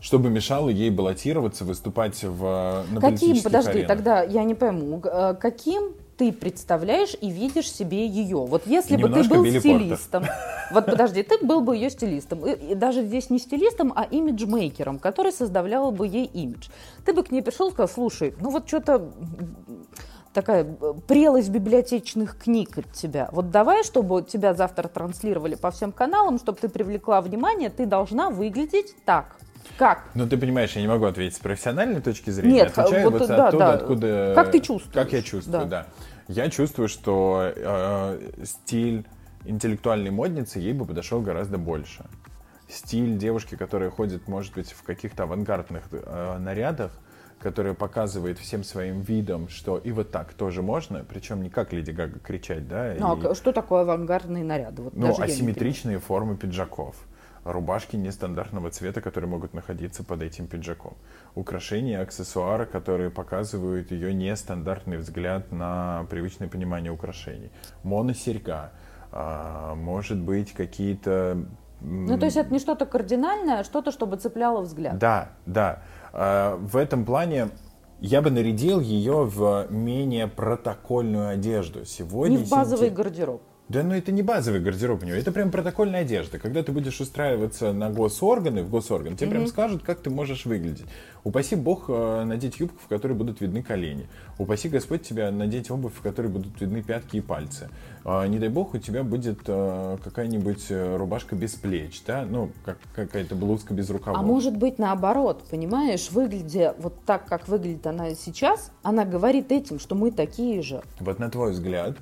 Что 0.00 0.18
бы 0.18 0.28
мешало 0.28 0.68
ей 0.68 0.90
баллотироваться, 0.90 1.64
выступать 1.64 2.22
в, 2.22 2.84
на 2.90 3.00
Каким, 3.00 3.42
подожди, 3.42 3.70
аренах? 3.70 3.88
тогда 3.88 4.22
я 4.22 4.44
не 4.44 4.54
пойму, 4.54 5.00
э, 5.02 5.34
каким 5.40 5.94
ты 6.16 6.32
представляешь 6.32 7.16
и 7.20 7.30
видишь 7.30 7.70
себе 7.70 8.06
ее. 8.06 8.38
Вот 8.38 8.66
если 8.66 8.96
бы 8.96 9.08
ты 9.08 9.28
был 9.28 9.44
стилистом, 9.46 10.24
вот 10.70 10.86
подожди, 10.86 11.22
ты 11.22 11.44
был 11.44 11.60
бы 11.60 11.76
ее 11.76 11.90
стилистом, 11.90 12.46
и, 12.46 12.72
и 12.72 12.74
даже 12.74 13.04
здесь 13.04 13.30
не 13.30 13.38
стилистом, 13.38 13.92
а 13.94 14.04
имиджмейкером, 14.04 14.98
который 14.98 15.32
создавлял 15.32 15.90
бы 15.90 16.06
ей 16.06 16.26
имидж. 16.26 16.68
Ты 17.04 17.12
бы 17.12 17.22
к 17.22 17.30
ней 17.30 17.42
пришел 17.42 17.68
и 17.68 17.72
сказал, 17.72 17.88
слушай, 17.88 18.34
ну 18.40 18.50
вот 18.50 18.66
что-то 18.68 19.10
такая 20.32 20.64
прелость 21.06 21.48
библиотечных 21.48 22.36
книг 22.36 22.76
от 22.76 22.92
тебя. 22.92 23.28
Вот 23.32 23.50
давай, 23.50 23.84
чтобы 23.84 24.22
тебя 24.22 24.52
завтра 24.52 24.88
транслировали 24.88 25.54
по 25.54 25.70
всем 25.70 25.92
каналам, 25.92 26.38
чтобы 26.38 26.58
ты 26.58 26.68
привлекла 26.68 27.20
внимание, 27.20 27.70
ты 27.70 27.86
должна 27.86 28.30
выглядеть 28.30 28.94
так. 29.04 29.36
Как? 29.78 30.04
Ну, 30.14 30.28
ты 30.28 30.36
понимаешь, 30.36 30.72
я 30.72 30.82
не 30.82 30.88
могу 30.88 31.04
ответить 31.06 31.36
с 31.36 31.40
профессиональной 31.40 32.00
точки 32.00 32.30
зрения. 32.30 32.54
Нет, 32.54 32.78
Отвечаю 32.78 33.10
вот, 33.10 33.20
вот 33.20 33.28
да, 33.28 33.48
оттуда, 33.48 33.64
да. 33.64 33.72
откуда... 33.72 34.32
Как 34.34 34.50
ты 34.50 34.60
чувствуешь? 34.60 34.94
Как 34.94 35.12
я 35.12 35.22
чувствую, 35.22 35.66
да. 35.66 35.66
да. 35.66 35.86
Я 36.28 36.48
чувствую, 36.50 36.88
что 36.88 37.52
э, 37.54 38.30
стиль 38.44 39.04
интеллектуальной 39.44 40.10
модницы 40.10 40.58
ей 40.58 40.72
бы 40.72 40.86
подошел 40.86 41.20
гораздо 41.20 41.58
больше. 41.58 42.04
Стиль 42.68 43.18
девушки, 43.18 43.56
которая 43.56 43.90
ходит, 43.90 44.26
может 44.26 44.54
быть, 44.54 44.72
в 44.72 44.82
каких-то 44.82 45.24
авангардных 45.24 45.84
э, 45.92 46.38
нарядах, 46.38 46.92
которая 47.38 47.74
показывает 47.74 48.38
всем 48.38 48.64
своим 48.64 49.02
видом, 49.02 49.48
что 49.48 49.76
и 49.76 49.92
вот 49.92 50.10
так 50.10 50.32
тоже 50.32 50.62
можно, 50.62 51.04
причем 51.06 51.42
не 51.42 51.50
как 51.50 51.74
Леди 51.74 51.90
Гага 51.90 52.18
кричать, 52.18 52.66
да. 52.66 52.94
Ну, 52.98 53.20
и... 53.20 53.26
а 53.26 53.34
что 53.34 53.52
такое 53.52 53.82
авангардные 53.82 54.42
наряды? 54.42 54.82
Вот 54.82 54.96
ну, 54.96 55.14
асимметричные 55.20 55.98
формы 55.98 56.36
пиджаков 56.36 56.96
рубашки 57.44 57.96
нестандартного 57.96 58.70
цвета, 58.70 59.00
которые 59.00 59.30
могут 59.30 59.54
находиться 59.54 60.02
под 60.02 60.22
этим 60.22 60.46
пиджаком. 60.46 60.94
Украшения, 61.34 62.00
аксессуары, 62.00 62.66
которые 62.66 63.10
показывают 63.10 63.90
ее 63.90 64.12
нестандартный 64.14 64.96
взгляд 64.96 65.52
на 65.52 66.06
привычное 66.10 66.48
понимание 66.48 66.90
украшений. 66.90 67.50
Моносерьга, 67.82 68.72
а, 69.12 69.74
может 69.74 70.18
быть, 70.18 70.52
какие-то... 70.52 71.46
Ну, 71.80 72.18
то 72.18 72.24
есть 72.24 72.38
это 72.38 72.50
не 72.50 72.58
что-то 72.58 72.86
кардинальное, 72.86 73.60
а 73.60 73.64
что-то, 73.64 73.92
чтобы 73.92 74.16
цепляло 74.16 74.62
взгляд. 74.62 74.98
Да, 74.98 75.32
да. 75.44 75.82
А, 76.12 76.56
в 76.56 76.76
этом 76.76 77.04
плане 77.04 77.50
я 78.00 78.22
бы 78.22 78.30
нарядил 78.30 78.80
ее 78.80 79.24
в 79.24 79.66
менее 79.70 80.28
протокольную 80.28 81.28
одежду. 81.28 81.84
Сегодня 81.84 82.38
не 82.38 82.44
в 82.44 82.50
базовый 82.50 82.88
синтет... 82.88 82.96
гардероб. 82.96 83.42
Да, 83.68 83.82
ну 83.82 83.94
это 83.94 84.12
не 84.12 84.22
базовый 84.22 84.60
гардероб 84.60 85.02
у 85.02 85.06
него, 85.06 85.16
это 85.16 85.32
прям 85.32 85.50
протокольная 85.50 86.02
одежда. 86.02 86.38
Когда 86.38 86.62
ты 86.62 86.70
будешь 86.70 87.00
устраиваться 87.00 87.72
на 87.72 87.88
госорганы, 87.88 88.62
в 88.62 88.68
госорган, 88.68 89.16
тебе 89.16 89.28
mm-hmm. 89.28 89.30
прям 89.30 89.46
скажут, 89.46 89.82
как 89.82 90.00
ты 90.00 90.10
можешь 90.10 90.44
выглядеть. 90.44 90.84
Упаси 91.24 91.56
бог 91.56 91.86
э, 91.88 92.24
надеть 92.24 92.60
юбку, 92.60 92.78
в 92.84 92.88
которой 92.88 93.14
будут 93.14 93.40
видны 93.40 93.62
колени. 93.62 94.06
Упаси 94.36 94.68
Господь 94.68 95.02
тебя 95.02 95.30
надеть 95.30 95.70
обувь, 95.70 95.94
в 95.94 96.02
которой 96.02 96.26
будут 96.26 96.60
видны 96.60 96.82
пятки 96.82 97.16
и 97.16 97.20
пальцы. 97.22 97.70
Э, 98.04 98.26
не 98.26 98.38
дай 98.38 98.50
бог, 98.50 98.74
у 98.74 98.78
тебя 98.78 99.02
будет 99.02 99.40
э, 99.46 99.96
какая-нибудь 100.04 100.66
э, 100.68 100.96
рубашка 100.96 101.34
без 101.34 101.54
плеч, 101.54 102.02
да, 102.06 102.26
ну, 102.28 102.50
как, 102.66 102.76
какая-то 102.94 103.34
блузка 103.34 103.72
без 103.72 103.88
рукавов. 103.88 104.20
А 104.20 104.22
может 104.22 104.58
быть 104.58 104.78
наоборот, 104.78 105.42
понимаешь, 105.50 106.10
выглядя 106.10 106.74
вот 106.78 107.02
так, 107.06 107.26
как 107.26 107.48
выглядит 107.48 107.86
она 107.86 108.14
сейчас, 108.14 108.72
она 108.82 109.06
говорит 109.06 109.50
этим, 109.52 109.78
что 109.78 109.94
мы 109.94 110.10
такие 110.10 110.60
же. 110.60 110.82
Вот 111.00 111.18
на 111.18 111.30
твой 111.30 111.52
взгляд, 111.52 111.96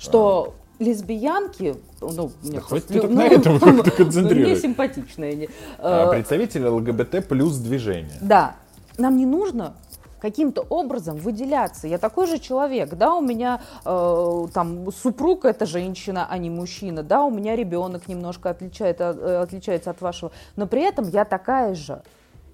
что 0.00 0.56
лесбиянки, 0.78 1.76
ну, 2.00 2.30
мне 2.42 2.60
Да 2.70 2.80
ты 2.80 2.94
лю- 2.94 3.00
только 3.02 3.14
на 3.14 3.26
этом 3.26 3.58
ну, 3.60 3.72
мне 3.72 3.82
концентрируй. 3.90 4.56
симпатичные 4.56 5.32
они. 5.32 5.48
А, 5.78 6.06
Э, 6.06 6.10
Представители 6.10 6.66
ЛГБТ 6.66 7.26
плюс 7.28 7.56
движения. 7.56 8.18
Да, 8.20 8.54
нам 8.96 9.16
не 9.16 9.26
нужно 9.26 9.74
каким-то 10.20 10.62
образом 10.68 11.16
выделяться. 11.16 11.86
Я 11.86 11.98
такой 11.98 12.26
же 12.26 12.38
человек, 12.38 12.94
да, 12.94 13.14
у 13.14 13.20
меня 13.20 13.60
э, 13.84 14.46
там 14.52 14.90
супруг 14.92 15.44
это 15.44 15.64
женщина, 15.66 16.26
а 16.28 16.38
не 16.38 16.50
мужчина, 16.50 17.02
да, 17.04 17.22
у 17.24 17.30
меня 17.30 17.54
ребенок 17.54 18.08
немножко 18.08 18.50
отличает, 18.50 19.00
от- 19.00 19.16
э, 19.18 19.36
отличается 19.42 19.90
от 19.90 20.00
вашего, 20.00 20.32
но 20.56 20.66
при 20.66 20.82
этом 20.82 21.08
я 21.08 21.24
такая 21.24 21.74
же. 21.74 22.02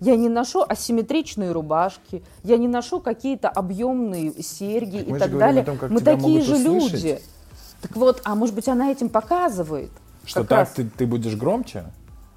Я 0.01 0.17
не 0.17 0.29
ношу 0.29 0.63
асимметричные 0.69 1.53
рубашки, 1.53 2.23
я 2.43 2.59
не 2.59 2.69
ношу 2.69 3.01
какие-то 3.01 3.49
объемные 3.49 4.43
серьги 4.43 4.99
Так 4.99 5.09
и 5.17 5.19
так 5.19 5.39
далее. 5.39 5.65
том, 5.65 5.79
Мы 5.89 6.01
такие 6.01 6.43
же 6.43 6.57
услышать. 6.57 6.93
люди. 7.05 7.21
Так 7.85 7.97
вот, 7.97 8.23
а 8.25 8.35
может 8.35 8.55
быть 8.55 8.67
она 8.67 8.91
этим 8.91 9.11
показывает? 9.11 9.91
Что 10.25 10.43
так 10.43 10.61
раз. 10.61 10.71
ты, 10.71 10.85
ты 10.89 11.07
будешь 11.07 11.37
громче? 11.37 11.85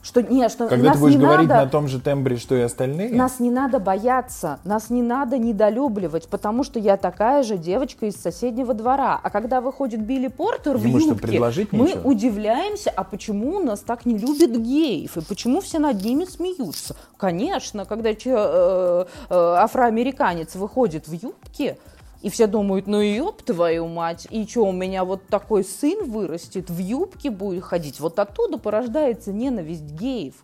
Что, 0.01 0.21
не, 0.21 0.47
что 0.49 0.67
Когда 0.67 0.91
ты 0.93 0.99
будешь 0.99 1.15
не 1.15 1.21
говорить 1.21 1.47
надо... 1.47 1.65
на 1.65 1.69
том 1.69 1.87
же 1.87 2.01
тембре, 2.01 2.35
что 2.35 2.55
и 2.55 2.61
остальные? 2.61 3.13
Нас 3.15 3.39
не 3.39 3.49
надо 3.49 3.79
бояться, 3.79 4.59
нас 4.65 4.89
не 4.89 5.01
надо 5.01 5.37
недолюбливать, 5.37 6.27
потому 6.27 6.65
что 6.65 6.79
я 6.79 6.97
такая 6.97 7.43
же 7.43 7.57
девочка 7.57 8.05
из 8.05 8.15
соседнего 8.15 8.73
двора. 8.73 9.19
А 9.21 9.29
когда 9.29 9.61
выходит 9.61 10.01
Билли 10.01 10.27
Портер 10.27 10.77
в 10.77 10.85
Ему 10.85 10.99
что, 10.99 11.09
юбке, 11.09 11.67
мы 11.71 11.87
нечего? 11.87 12.01
удивляемся, 12.07 12.89
а 12.89 13.05
почему 13.05 13.59
нас 13.61 13.79
так 13.79 14.05
не 14.05 14.17
любят 14.17 14.51
геев, 14.51 15.15
и 15.17 15.21
почему 15.21 15.61
все 15.61 15.79
над 15.79 16.01
ними 16.03 16.25
смеются. 16.25 16.95
Конечно, 17.17 17.85
когда 17.85 18.13
че- 18.13 18.33
э, 18.35 19.05
э, 19.29 19.33
афроамериканец 19.33 20.55
выходит 20.55 21.07
в 21.07 21.13
юбке, 21.13 21.77
и 22.21 22.29
все 22.29 22.47
думают, 22.47 22.87
ну 22.87 22.99
ёб 22.99 23.41
твою 23.43 23.87
мать, 23.87 24.27
и 24.29 24.47
что, 24.47 24.65
у 24.65 24.71
меня 24.71 25.05
вот 25.05 25.27
такой 25.27 25.63
сын 25.63 26.09
вырастет, 26.09 26.69
в 26.69 26.77
юбке 26.79 27.29
будет 27.29 27.63
ходить. 27.63 27.99
Вот 27.99 28.19
оттуда 28.19 28.57
порождается 28.57 29.31
ненависть 29.31 29.91
геев. 29.91 30.35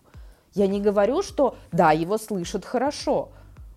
Я 0.54 0.66
не 0.66 0.80
говорю, 0.80 1.22
что 1.22 1.56
да, 1.72 1.92
его 1.92 2.16
слышат 2.16 2.64
хорошо. 2.64 3.30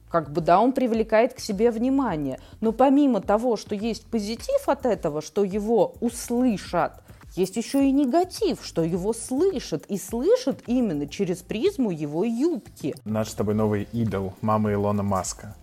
Как 0.10 0.32
бы 0.32 0.42
да, 0.42 0.62
он 0.62 0.72
привлекает 0.72 1.34
к 1.34 1.40
себе 1.40 1.72
внимание. 1.72 2.40
Но 2.62 2.72
помимо 2.72 3.20
того, 3.20 3.58
что 3.58 3.76
есть 3.76 4.06
позитив 4.06 4.68
от 4.70 4.86
этого, 4.86 5.22
что 5.22 5.44
его 5.44 5.96
услышат, 6.00 7.04
есть 7.36 7.58
еще 7.58 7.86
и 7.88 7.92
негатив, 7.92 8.60
что 8.64 8.84
его 8.84 9.14
слышат. 9.14 9.86
И 9.88 9.98
слышат 9.98 10.64
именно 10.66 11.08
через 11.08 11.40
призму 11.40 11.92
его 11.92 12.24
юбки. 12.24 12.96
Наш 13.06 13.30
с 13.30 13.34
тобой 13.34 13.54
новый 13.54 13.88
идол, 13.92 14.34
мама 14.42 14.72
Илона 14.72 15.04
Маска. 15.04 15.56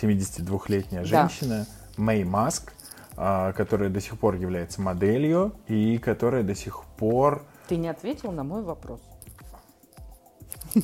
72-летняя 0.00 1.02
Да. 1.02 1.28
женщина, 1.28 1.66
Мэй 1.96 2.24
Маск, 2.24 2.72
а, 3.16 3.52
которая 3.52 3.88
до 3.88 4.00
сих 4.00 4.18
пор 4.18 4.34
является 4.36 4.80
моделью 4.80 5.52
и 5.68 5.98
которая 5.98 6.42
до 6.42 6.54
сих 6.54 6.84
пор... 6.98 7.44
Ты 7.68 7.76
не 7.76 7.88
ответил 7.88 8.32
на 8.32 8.44
мой 8.44 8.62
вопрос. 8.62 9.00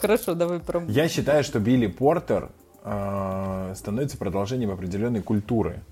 Хорошо, 0.00 0.34
давай 0.34 0.60
про... 0.60 0.82
Я 0.86 1.08
считаю, 1.08 1.42
что 1.42 1.58
Билли 1.58 1.88
Портер 1.88 2.50
а, 2.82 3.74
становится 3.74 4.16
продолжением 4.16 4.70
определенной 4.70 5.22
культуры. 5.22 5.82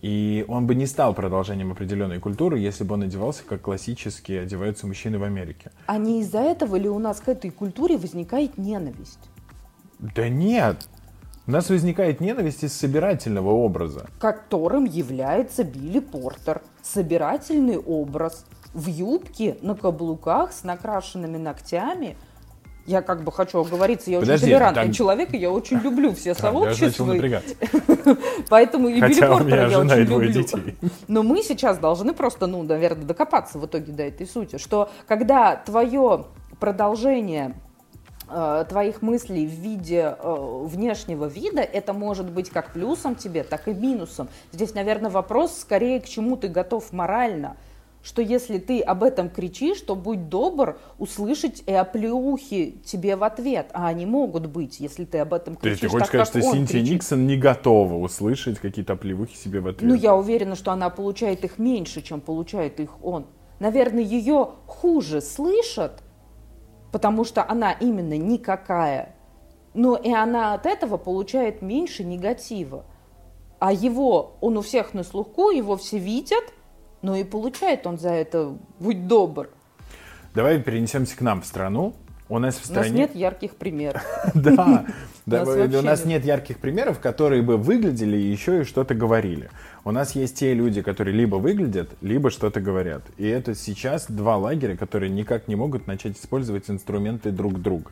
И 0.00 0.44
он 0.46 0.66
бы 0.66 0.76
не 0.76 0.86
стал 0.86 1.12
продолжением 1.12 1.72
определенной 1.72 2.20
культуры, 2.20 2.58
если 2.58 2.84
бы 2.84 2.94
он 2.94 3.02
одевался, 3.02 3.42
как 3.42 3.62
классически 3.62 4.32
одеваются 4.32 4.86
мужчины 4.86 5.18
в 5.18 5.24
Америке. 5.24 5.72
А 5.86 5.98
не 5.98 6.20
из-за 6.20 6.38
этого 6.38 6.76
ли 6.76 6.88
у 6.88 7.00
нас 7.00 7.20
к 7.20 7.28
этой 7.28 7.50
культуре 7.50 7.96
возникает 7.96 8.58
ненависть? 8.58 9.18
Да 9.98 10.28
нет! 10.28 10.88
У 11.48 11.50
нас 11.50 11.70
возникает 11.70 12.20
ненависть 12.20 12.62
из 12.62 12.74
собирательного 12.74 13.48
образа. 13.52 14.04
которым 14.20 14.84
является 14.84 15.64
Билли 15.64 16.00
Портер. 16.00 16.60
Собирательный 16.82 17.78
образ 17.78 18.44
в 18.74 18.86
юбке, 18.86 19.56
на 19.62 19.74
каблуках, 19.74 20.52
с 20.52 20.62
накрашенными 20.62 21.38
ногтями. 21.38 22.18
Я 22.84 23.00
как 23.00 23.24
бы 23.24 23.32
хочу 23.32 23.60
оговориться, 23.60 24.10
я 24.10 24.20
Подожди, 24.20 24.44
очень 24.44 24.52
толерантный 24.54 24.84
так- 24.88 24.94
человек, 24.94 25.32
и 25.32 25.38
я 25.38 25.50
очень 25.50 25.78
люблю 25.78 26.12
все 26.14 26.34
Так, 26.34 26.52
сообщества. 26.52 27.14
Поэтому 28.50 28.88
и 28.88 29.00
Билли 29.00 29.20
Портера 29.20 29.70
я 29.70 29.80
очень 29.80 30.04
люблю. 30.04 30.30
детей. 30.30 30.76
Но 31.08 31.22
мы 31.22 31.42
сейчас 31.42 31.78
должны 31.78 32.12
просто, 32.12 32.46
ну, 32.46 32.62
наверное, 32.62 33.06
докопаться 33.06 33.58
в 33.58 33.64
итоге 33.64 33.90
до 33.92 34.02
этой 34.02 34.26
сути, 34.26 34.58
что 34.58 34.90
когда 35.06 35.56
твое 35.56 36.26
продолжение 36.60 37.54
твоих 38.68 39.02
мыслей 39.02 39.46
в 39.46 39.50
виде 39.50 40.16
э, 40.18 40.62
внешнего 40.64 41.26
вида, 41.26 41.60
это 41.60 41.92
может 41.92 42.30
быть 42.30 42.50
как 42.50 42.72
плюсом 42.72 43.14
тебе, 43.14 43.42
так 43.42 43.68
и 43.68 43.74
минусом. 43.74 44.28
Здесь, 44.52 44.74
наверное, 44.74 45.10
вопрос 45.10 45.58
скорее 45.58 46.00
к 46.00 46.06
чему 46.06 46.36
ты 46.36 46.48
готов 46.48 46.92
морально. 46.92 47.56
Что 48.02 48.22
если 48.22 48.58
ты 48.58 48.80
об 48.80 49.02
этом 49.02 49.28
кричишь, 49.28 49.80
то 49.80 49.96
будь 49.96 50.28
добр 50.28 50.78
услышать 50.98 51.62
и 51.66 51.72
оплеухи 51.72 52.80
тебе 52.84 53.16
в 53.16 53.24
ответ. 53.24 53.70
А 53.72 53.88
они 53.88 54.06
могут 54.06 54.46
быть, 54.46 54.78
если 54.78 55.04
ты 55.04 55.18
об 55.18 55.34
этом 55.34 55.56
кричишь. 55.56 55.80
ты 55.80 55.88
хочешь 55.88 56.08
так, 56.08 56.26
сказать, 56.26 56.28
что 56.28 56.40
Синтия 56.40 56.80
кричит. 56.80 56.94
Никсон 56.94 57.26
не 57.26 57.36
готова 57.36 57.94
услышать 57.94 58.58
какие-то 58.58 58.92
оплевухи 58.92 59.36
себе 59.36 59.60
в 59.60 59.66
ответ? 59.66 59.82
Ну, 59.82 59.94
я 59.94 60.14
уверена, 60.14 60.54
что 60.54 60.70
она 60.70 60.90
получает 60.90 61.44
их 61.44 61.58
меньше, 61.58 62.00
чем 62.00 62.20
получает 62.20 62.78
их 62.78 63.02
он. 63.04 63.26
Наверное, 63.58 64.04
ее 64.04 64.50
хуже 64.66 65.20
слышат, 65.20 66.02
потому 66.92 67.24
что 67.24 67.44
она 67.48 67.72
именно 67.72 68.16
никакая. 68.16 69.14
Но 69.74 69.96
и 69.96 70.12
она 70.12 70.54
от 70.54 70.66
этого 70.66 70.96
получает 70.96 71.62
меньше 71.62 72.04
негатива. 72.04 72.84
А 73.58 73.72
его, 73.72 74.36
он 74.40 74.56
у 74.56 74.62
всех 74.62 74.94
на 74.94 75.02
слуху, 75.02 75.50
его 75.50 75.76
все 75.76 75.98
видят, 75.98 76.44
но 77.02 77.16
и 77.16 77.24
получает 77.24 77.86
он 77.86 77.98
за 77.98 78.10
это, 78.10 78.56
будь 78.78 79.06
добр. 79.06 79.50
Давай 80.34 80.60
перенесемся 80.60 81.16
к 81.16 81.20
нам 81.20 81.42
в 81.42 81.46
страну. 81.46 81.94
У 82.28 82.38
нас 82.38 82.56
в 82.56 82.70
У 82.70 82.74
нас 82.74 82.86
стране... 82.86 83.02
нет 83.02 83.14
ярких 83.14 83.56
примеров. 83.56 84.04
Да, 85.28 85.42
у 85.44 85.82
нас 85.82 86.06
нет 86.06 86.24
ярких 86.24 86.58
примеров, 86.58 87.00
которые 87.00 87.42
бы 87.42 87.58
выглядели 87.58 88.16
и 88.16 88.30
еще 88.30 88.62
и 88.62 88.64
что-то 88.64 88.94
говорили. 88.94 89.50
У 89.88 89.90
нас 89.90 90.14
есть 90.14 90.36
те 90.36 90.52
люди, 90.52 90.82
которые 90.82 91.16
либо 91.16 91.36
выглядят, 91.36 91.88
либо 92.02 92.30
что-то 92.30 92.60
говорят. 92.60 93.04
И 93.16 93.26
это 93.26 93.54
сейчас 93.54 94.04
два 94.06 94.36
лагеря, 94.36 94.76
которые 94.76 95.08
никак 95.08 95.48
не 95.48 95.56
могут 95.56 95.86
начать 95.86 96.18
использовать 96.18 96.68
инструменты 96.68 97.30
друг 97.30 97.62
друга. 97.62 97.90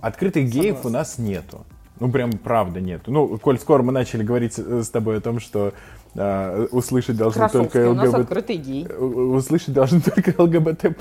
Открытых 0.00 0.50
геев 0.50 0.80
у 0.80 0.88
Согласна. 0.88 0.98
нас 0.98 1.18
нету. 1.18 1.64
Ну, 2.00 2.10
прям 2.10 2.32
правда 2.32 2.80
нету. 2.80 3.12
Ну, 3.12 3.38
коль 3.38 3.60
скоро 3.60 3.84
мы 3.84 3.92
начали 3.92 4.24
говорить 4.24 4.54
с 4.58 4.88
тобой 4.88 5.18
о 5.18 5.20
том, 5.20 5.38
что 5.38 5.74
а, 6.16 6.66
услышать 6.72 7.16
должны 7.16 7.48
только 7.52 7.88
ЛГБТ. 7.88 8.90
Услышать 9.00 9.74
должны 9.74 10.00
только 10.00 10.34
ЛГБТ+. 10.42 10.92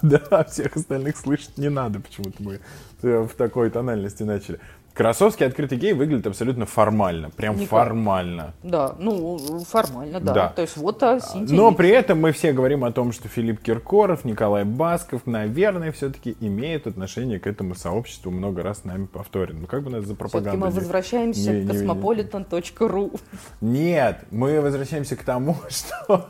Да, 0.00 0.44
всех 0.44 0.76
остальных 0.76 1.18
слышать 1.18 1.58
не 1.58 1.68
надо. 1.68 2.00
Почему-то 2.00 2.42
мы 2.42 2.60
э, 3.02 3.28
в 3.30 3.36
такой 3.36 3.68
тональности 3.68 4.22
начали. 4.22 4.60
Красовский 4.94 5.46
открытый 5.46 5.78
гей 5.78 5.92
выглядит 5.92 6.26
абсолютно 6.26 6.66
формально. 6.66 7.30
Прям 7.30 7.54
Никак. 7.54 7.68
формально. 7.68 8.54
Да, 8.64 8.96
ну, 8.98 9.38
формально, 9.60 10.18
да. 10.18 10.32
Да. 10.32 10.48
То 10.48 10.62
есть 10.62 10.76
вот 10.76 11.00
а, 11.04 11.20
Синтия 11.20 11.56
Но 11.56 11.70
при 11.72 11.90
этом 11.90 12.20
мы 12.20 12.32
все 12.32 12.52
говорим 12.52 12.84
о 12.84 12.90
том, 12.90 13.12
что 13.12 13.28
Филипп 13.28 13.60
Киркоров, 13.62 14.24
Николай 14.24 14.64
Басков, 14.64 15.24
наверное, 15.26 15.92
все-таки 15.92 16.36
имеют 16.40 16.88
отношение 16.88 17.38
к 17.38 17.46
этому 17.46 17.76
сообществу 17.76 18.32
много 18.32 18.64
раз 18.64 18.84
нами 18.84 19.06
повторено. 19.06 19.60
Ну 19.60 19.66
как 19.68 19.84
бы 19.84 19.90
нас 19.90 20.04
за 20.04 20.16
пропаганду... 20.16 20.58
мы 20.58 20.70
возвращаемся 20.70 21.52
не- 21.52 21.64
к 21.64 21.72
не- 21.72 21.78
cosmopolitan.ru. 21.86 23.20
Нет, 23.60 24.24
мы 24.32 24.60
возвращаемся 24.60 25.14
к 25.14 25.22
тому, 25.22 25.56
что, 25.68 26.28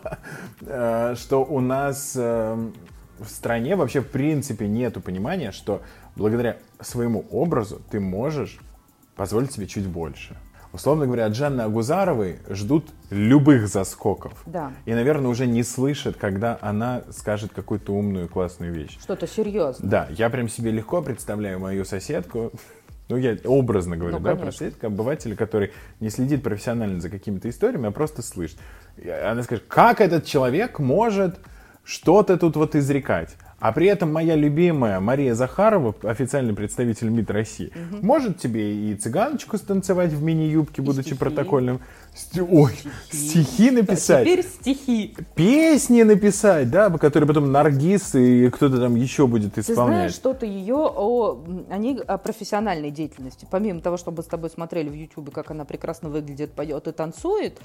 э, 0.61 1.15
что 1.17 1.43
у 1.43 1.61
нас 1.61 2.13
э, 2.17 2.71
в 3.19 3.29
стране 3.29 3.77
вообще 3.77 4.01
в 4.01 4.09
принципе 4.09 4.67
нету 4.69 5.01
понимания, 5.01 5.53
что 5.53 5.83
благодаря 6.19 6.59
своему 6.81 7.25
образу 7.31 7.81
ты 7.91 8.01
можешь 8.01 8.59
позволить 9.17 9.53
себе 9.53 9.67
чуть 9.67 9.87
больше. 9.87 10.37
Условно 10.71 11.07
говоря, 11.07 11.25
от 11.25 11.35
Жанны 11.35 11.63
Агузаровой 11.63 12.41
ждут 12.51 12.91
любых 13.09 13.69
заскоков. 13.69 14.35
Да. 14.45 14.73
И, 14.85 14.93
наверное, 14.93 15.31
уже 15.31 15.47
не 15.47 15.63
слышат, 15.63 16.17
когда 16.17 16.59
она 16.61 17.05
скажет 17.11 17.53
какую-то 17.55 17.95
умную 17.95 18.29
классную 18.29 18.75
вещь. 18.75 18.99
Что-то 19.01 19.27
серьезное. 19.27 19.91
Да, 19.91 20.09
я 20.11 20.29
прям 20.29 20.49
себе 20.49 20.71
легко 20.71 21.01
представляю 21.01 21.59
мою 21.59 21.87
соседку, 21.87 22.53
ну 23.09 23.17
я 23.17 23.39
образно 23.47 23.97
говорю, 23.97 24.19
Ну, 24.19 24.23
да, 24.23 24.37
про 24.37 24.53
соседку, 24.53 24.89
обывателя, 24.89 25.35
который 25.35 25.73
не 26.01 26.11
следит 26.11 26.43
профессионально 26.43 27.01
за 27.01 27.09
какими-то 27.09 27.49
историями, 27.49 27.89
а 27.89 27.91
просто 27.91 28.21
слышит. 28.21 28.59
Она 29.25 29.43
скажет, 29.45 29.65
как 29.69 30.03
этот 30.03 30.27
человек 30.27 30.79
может 30.79 31.39
что-то 31.83 32.37
тут 32.37 32.57
вот 32.57 32.77
изрекать? 32.77 33.35
А 33.61 33.73
при 33.73 33.89
этом 33.89 34.13
моя 34.13 34.37
любимая 34.37 35.01
Мария 35.01 35.35
Захарова, 35.35 35.93
официальный 36.05 36.55
представитель 36.55 37.09
МИД 37.09 37.31
России, 37.33 37.73
может 38.03 38.39
тебе 38.39 38.93
и 38.93 38.95
цыганочку 38.95 39.59
станцевать 39.59 40.13
в 40.13 40.23
мини-юбке, 40.23 40.81
будучи 40.81 41.07
стихи. 41.09 41.19
протокольным. 41.19 41.81
Сти- 42.15 42.41
Ой, 42.41 42.73
стихи 43.11 43.71
написать 43.73 44.25
Теперь 44.25 44.45
стихи. 44.45 45.17
песни 45.35 46.03
написать, 46.05 46.71
да, 46.71 46.89
которые 46.91 47.27
потом 47.27 47.51
Наргиз 47.51 48.15
и 48.15 48.49
кто-то 48.51 48.79
там 48.79 48.95
еще 48.95 49.27
будет 49.27 49.55
Ты 49.55 49.63
знаешь 49.63 49.77
исполнять. 49.79 50.15
что-то 50.15 50.47
ее 50.47 50.77
о, 50.77 51.43
м, 51.47 51.67
о, 51.69 51.77
ней- 51.79 51.99
о 52.01 52.17
профессиональной 52.19 52.91
деятельности. 52.93 53.47
Помимо 53.51 53.81
того, 53.81 53.97
чтобы 53.97 54.23
с 54.23 54.27
тобой 54.27 54.51
смотрели 54.51 54.89
в 54.89 54.95
Ютубе, 54.95 55.33
как 55.33 55.51
она 55.51 55.65
прекрасно 55.65 56.09
выглядит, 56.11 56.53
поет 56.53 56.87
и 56.89 56.93
танцует, 56.93 57.59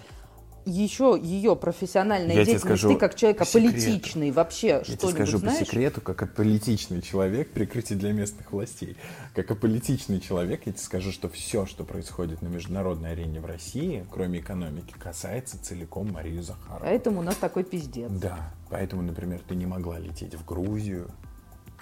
еще 0.65 1.19
ее 1.21 1.55
профессиональная 1.55 2.35
Я 2.35 2.45
деятельность, 2.45 2.65
скажу 2.65 2.93
ты 2.93 2.99
как 2.99 3.15
человек 3.15 3.41
аполитичный 3.41 4.31
вообще 4.31 4.67
Я 4.67 4.79
тебе 4.79 4.97
что-нибудь 4.97 5.15
скажу 5.15 5.37
знаешь? 5.37 5.59
по 5.59 5.65
секрету, 5.65 6.01
как 6.01 6.21
аполитичный 6.21 7.01
человек, 7.01 7.51
прикрытие 7.51 7.97
для 7.97 8.13
местных 8.13 8.51
властей. 8.51 8.97
Как 9.33 9.51
аполитичный 9.51 10.19
человек, 10.19 10.61
я 10.65 10.71
тебе 10.71 10.81
скажу, 10.81 11.11
что 11.11 11.29
все, 11.29 11.65
что 11.65 11.83
происходит 11.83 12.41
на 12.41 12.47
международной 12.47 13.11
арене 13.11 13.39
в 13.39 13.45
России, 13.45 14.05
кроме 14.11 14.39
экономики, 14.39 14.93
касается 14.97 15.61
целиком 15.63 16.11
Марию 16.11 16.43
Захарову. 16.43 16.81
Поэтому 16.83 17.19
у 17.19 17.23
нас 17.23 17.35
такой 17.35 17.63
пиздец. 17.63 18.09
Да, 18.11 18.53
поэтому, 18.69 19.01
например, 19.01 19.41
ты 19.47 19.55
не 19.55 19.65
могла 19.65 19.99
лететь 19.99 20.35
в 20.35 20.45
Грузию, 20.45 21.09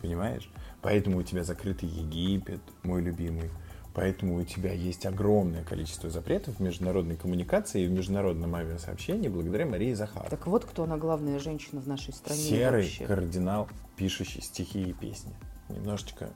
понимаешь? 0.02 0.50
Поэтому 0.82 1.20
у 1.20 1.24
тебя 1.24 1.44
закрытый 1.44 1.88
Египет, 1.90 2.62
мой 2.84 3.02
любимый. 3.02 3.50
Поэтому 3.94 4.38
у 4.38 4.44
тебя 4.44 4.72
есть 4.72 5.06
огромное 5.06 5.64
количество 5.64 6.10
запретов 6.10 6.56
в 6.58 6.60
международной 6.62 7.18
коммуникации 7.18 7.84
и 7.84 7.88
в 7.88 7.92
международном 7.92 8.56
авиасообщении 8.56 9.28
благодаря 9.28 9.66
Марии 9.66 9.94
Захаровой. 9.94 10.30
Так 10.30 10.48
вот, 10.48 10.64
кто 10.66 10.84
она 10.84 10.98
главная 10.98 11.40
женщина 11.40 11.82
в 11.82 11.88
нашей 11.88 12.14
стране 12.14 12.40
Серый 12.42 12.84
вообще. 12.84 13.06
кардинал, 13.06 13.68
пишущий 13.98 14.42
стихи 14.42 14.82
и 14.84 14.94
песни. 14.94 15.34
Немножечко 15.68 16.30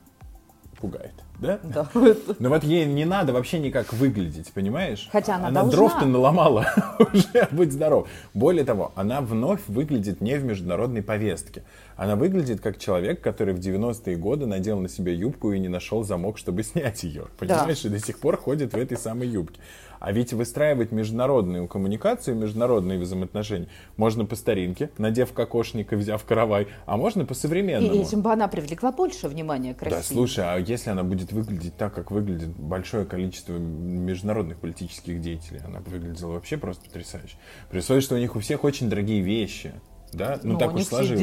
пугает, 0.78 1.14
да? 1.38 1.58
Да. 1.64 1.88
Но 2.38 2.50
вот 2.50 2.62
ей 2.62 2.84
не 2.84 3.06
надо 3.06 3.32
вообще 3.32 3.58
никак 3.58 3.94
выглядеть, 3.94 4.52
понимаешь? 4.52 5.08
Хотя 5.10 5.36
она 5.36 5.48
Она 5.48 5.62
должна. 5.62 5.76
дров-то 5.78 6.04
наломала, 6.06 6.66
уже 6.98 7.48
будь 7.50 7.72
здоров. 7.72 8.06
Более 8.34 8.64
того, 8.64 8.92
она 8.94 9.22
вновь 9.22 9.62
выглядит 9.68 10.20
не 10.20 10.34
в 10.36 10.44
международной 10.44 11.02
повестке. 11.02 11.64
Она 11.96 12.14
выглядит 12.14 12.60
как 12.60 12.78
человек, 12.78 13.22
который 13.22 13.54
в 13.54 13.58
90-е 13.58 14.16
годы 14.16 14.46
надел 14.46 14.78
на 14.78 14.88
себя 14.88 15.12
юбку 15.12 15.52
и 15.52 15.58
не 15.58 15.68
нашел 15.68 16.02
замок, 16.02 16.38
чтобы 16.38 16.62
снять 16.62 17.02
ее. 17.04 17.26
Понимаешь? 17.38 17.84
И 17.84 17.88
до 17.88 17.98
сих 17.98 18.18
пор 18.18 18.36
ходит 18.36 18.72
в 18.72 18.76
этой 18.76 18.96
самой 18.98 19.28
юбке. 19.28 19.60
А 19.98 20.12
ведь 20.12 20.34
выстраивать 20.34 20.92
международную 20.92 21.66
коммуникацию, 21.68 22.36
международные 22.36 22.98
взаимоотношения 22.98 23.68
можно 23.96 24.26
по 24.26 24.36
старинке, 24.36 24.90
надев 24.98 25.32
кокошник 25.32 25.92
и 25.92 25.96
взяв 25.96 26.22
каравай, 26.24 26.68
а 26.84 26.98
можно 26.98 27.24
по 27.24 27.32
современному. 27.32 27.94
И 27.94 28.02
этим 28.02 28.20
бы 28.20 28.30
она 28.30 28.46
привлекла 28.46 28.92
больше 28.92 29.26
внимания 29.28 29.72
к 29.74 29.82
Да, 29.82 29.96
России. 29.96 30.12
слушай, 30.14 30.44
а 30.44 30.58
если 30.58 30.90
она 30.90 31.02
будет 31.02 31.32
выглядеть 31.32 31.76
так, 31.78 31.94
как 31.94 32.10
выглядит 32.10 32.50
большое 32.50 33.06
количество 33.06 33.54
международных 33.54 34.58
политических 34.58 35.20
деятелей, 35.20 35.60
она 35.64 35.80
выглядела 35.80 36.32
вообще 36.32 36.58
просто 36.58 36.84
потрясающе. 36.84 37.36
Условии, 37.72 38.00
что 38.00 38.16
у 38.16 38.18
них 38.18 38.36
у 38.36 38.40
всех 38.40 38.64
очень 38.64 38.90
дорогие 38.90 39.22
вещи. 39.22 39.72
Да? 40.16 40.40
Ну, 40.42 40.54
Ну, 40.54 40.58
так 40.58 40.68
уж 40.74 40.80
сложилось. 40.88 41.20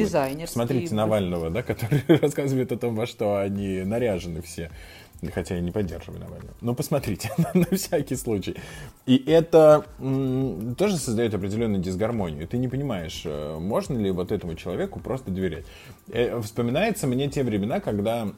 Смотрите 0.52 0.94
Навального, 0.94 1.50
да, 1.50 1.62
который 1.62 2.02
рассказывает 2.20 2.72
о 2.72 2.76
том, 2.76 2.94
во 2.94 3.06
что 3.06 3.36
они 3.38 3.80
наряжены 3.82 4.40
все. 4.42 4.70
Хотя 5.32 5.54
я 5.54 5.60
не 5.62 5.70
поддерживаю 5.70 6.20
Навального. 6.20 6.54
Но 6.60 6.74
посмотрите, 6.74 7.30
на 7.54 7.64
всякий 7.76 8.14
случай. 8.16 8.56
И 9.06 9.16
это 9.26 9.84
тоже 10.76 10.96
создает 10.98 11.34
определенную 11.34 11.82
дисгармонию. 11.82 12.46
Ты 12.46 12.58
не 12.58 12.68
понимаешь, 12.68 13.22
э, 13.24 13.58
можно 13.58 13.98
ли 13.98 14.10
вот 14.10 14.32
этому 14.32 14.54
человеку 14.54 15.00
просто 15.00 15.30
доверять. 15.30 15.64
Э, 16.08 16.40
Вспоминается 16.42 17.06
мне 17.06 17.28
те 17.28 17.42
времена, 17.42 17.80
когда 17.80 18.28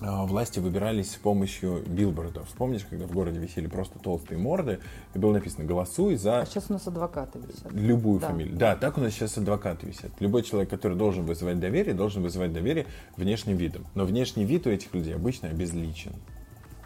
власти 0.00 0.58
выбирались 0.58 1.12
с 1.12 1.16
помощью 1.16 1.82
билбордов. 1.86 2.48
Помнишь, 2.58 2.86
когда 2.88 3.06
в 3.06 3.12
городе 3.12 3.38
висели 3.38 3.66
просто 3.66 3.98
толстые 3.98 4.38
морды, 4.38 4.80
и 5.14 5.18
было 5.18 5.32
написано 5.32 5.64
«Голосуй 5.64 6.16
за 6.16 6.40
А 6.40 6.46
сейчас 6.46 6.66
у 6.68 6.74
нас 6.74 6.86
адвокаты 6.86 7.38
висят. 7.38 7.72
любую 7.72 8.20
Да. 8.20 8.28
фамилию. 8.28 8.56
Да, 8.56 8.76
так 8.76 8.98
у 8.98 9.00
нас 9.00 9.12
сейчас 9.12 9.38
адвокаты 9.38 9.86
висят. 9.86 10.10
Любой 10.20 10.42
человек, 10.42 10.68
который 10.68 10.96
должен 10.96 11.24
вызывать 11.24 11.58
доверие, 11.58 11.94
должен 11.94 12.22
вызывать 12.22 12.52
доверие 12.52 12.86
внешним 13.16 13.56
видом. 13.56 13.86
Но 13.94 14.04
внешний 14.04 14.44
вид 14.44 14.66
у 14.66 14.70
этих 14.70 14.92
людей 14.94 15.14
обычно 15.14 15.48
обезличен. 15.48 16.12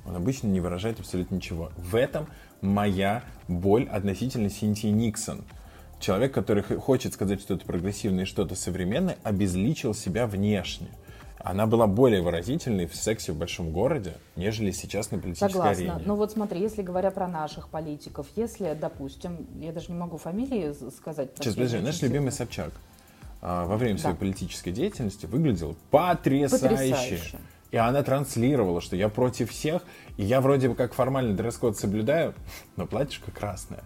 Он 0.06 0.16
обычно 0.16 0.46
не 0.48 0.60
выражает 0.60 0.98
абсолютно 1.00 1.34
ничего. 1.34 1.70
В 1.76 1.94
этом 1.96 2.26
моя 2.62 3.22
боль 3.48 3.88
относительно 3.88 4.50
Синтии 4.50 4.88
Никсон. 4.88 5.42
Человек, 5.98 6.32
который 6.32 6.62
хочет 6.62 7.12
сказать 7.12 7.40
что-то 7.42 7.66
прогрессивное 7.66 8.22
и 8.24 8.26
что-то 8.26 8.54
современное, 8.54 9.18
обезличил 9.22 9.94
себя 9.94 10.26
внешне. 10.26 10.88
Она 11.42 11.66
была 11.66 11.86
более 11.86 12.20
выразительной 12.20 12.86
в 12.86 12.94
сексе 12.94 13.32
в 13.32 13.36
большом 13.36 13.72
городе, 13.72 14.14
нежели 14.36 14.70
сейчас 14.72 15.10
на 15.10 15.18
политической 15.18 15.52
Согласна. 15.52 15.94
арене. 15.94 16.02
Ну 16.06 16.14
вот 16.14 16.32
смотри, 16.32 16.60
если 16.60 16.82
говоря 16.82 17.10
про 17.10 17.28
наших 17.28 17.68
политиков, 17.68 18.26
если, 18.36 18.76
допустим, 18.78 19.46
я 19.58 19.72
даже 19.72 19.90
не 19.90 19.98
могу 19.98 20.18
фамилии 20.18 20.74
сказать. 20.90 21.30
Сейчас, 21.36 21.54
подожди, 21.54 21.78
наш 21.78 22.02
любимый. 22.02 22.30
Собчак 22.30 22.72
а, 23.40 23.64
во 23.66 23.76
время 23.76 23.98
своей 23.98 24.14
Да. 24.14 24.20
политической 24.20 24.70
деятельности 24.70 25.26
выглядел 25.26 25.76
потрясающе. 25.90 26.68
Потрясающе. 26.68 27.38
И 27.70 27.76
она 27.76 28.02
транслировала, 28.02 28.80
что 28.80 28.96
я 28.96 29.08
против 29.08 29.50
всех, 29.50 29.82
и 30.18 30.24
я 30.24 30.40
вроде 30.40 30.68
бы 30.68 30.74
как 30.74 30.92
формально 30.92 31.34
дресс-код 31.34 31.78
соблюдаю, 31.78 32.34
но 32.76 32.86
платьишко 32.86 33.30
красное. 33.30 33.84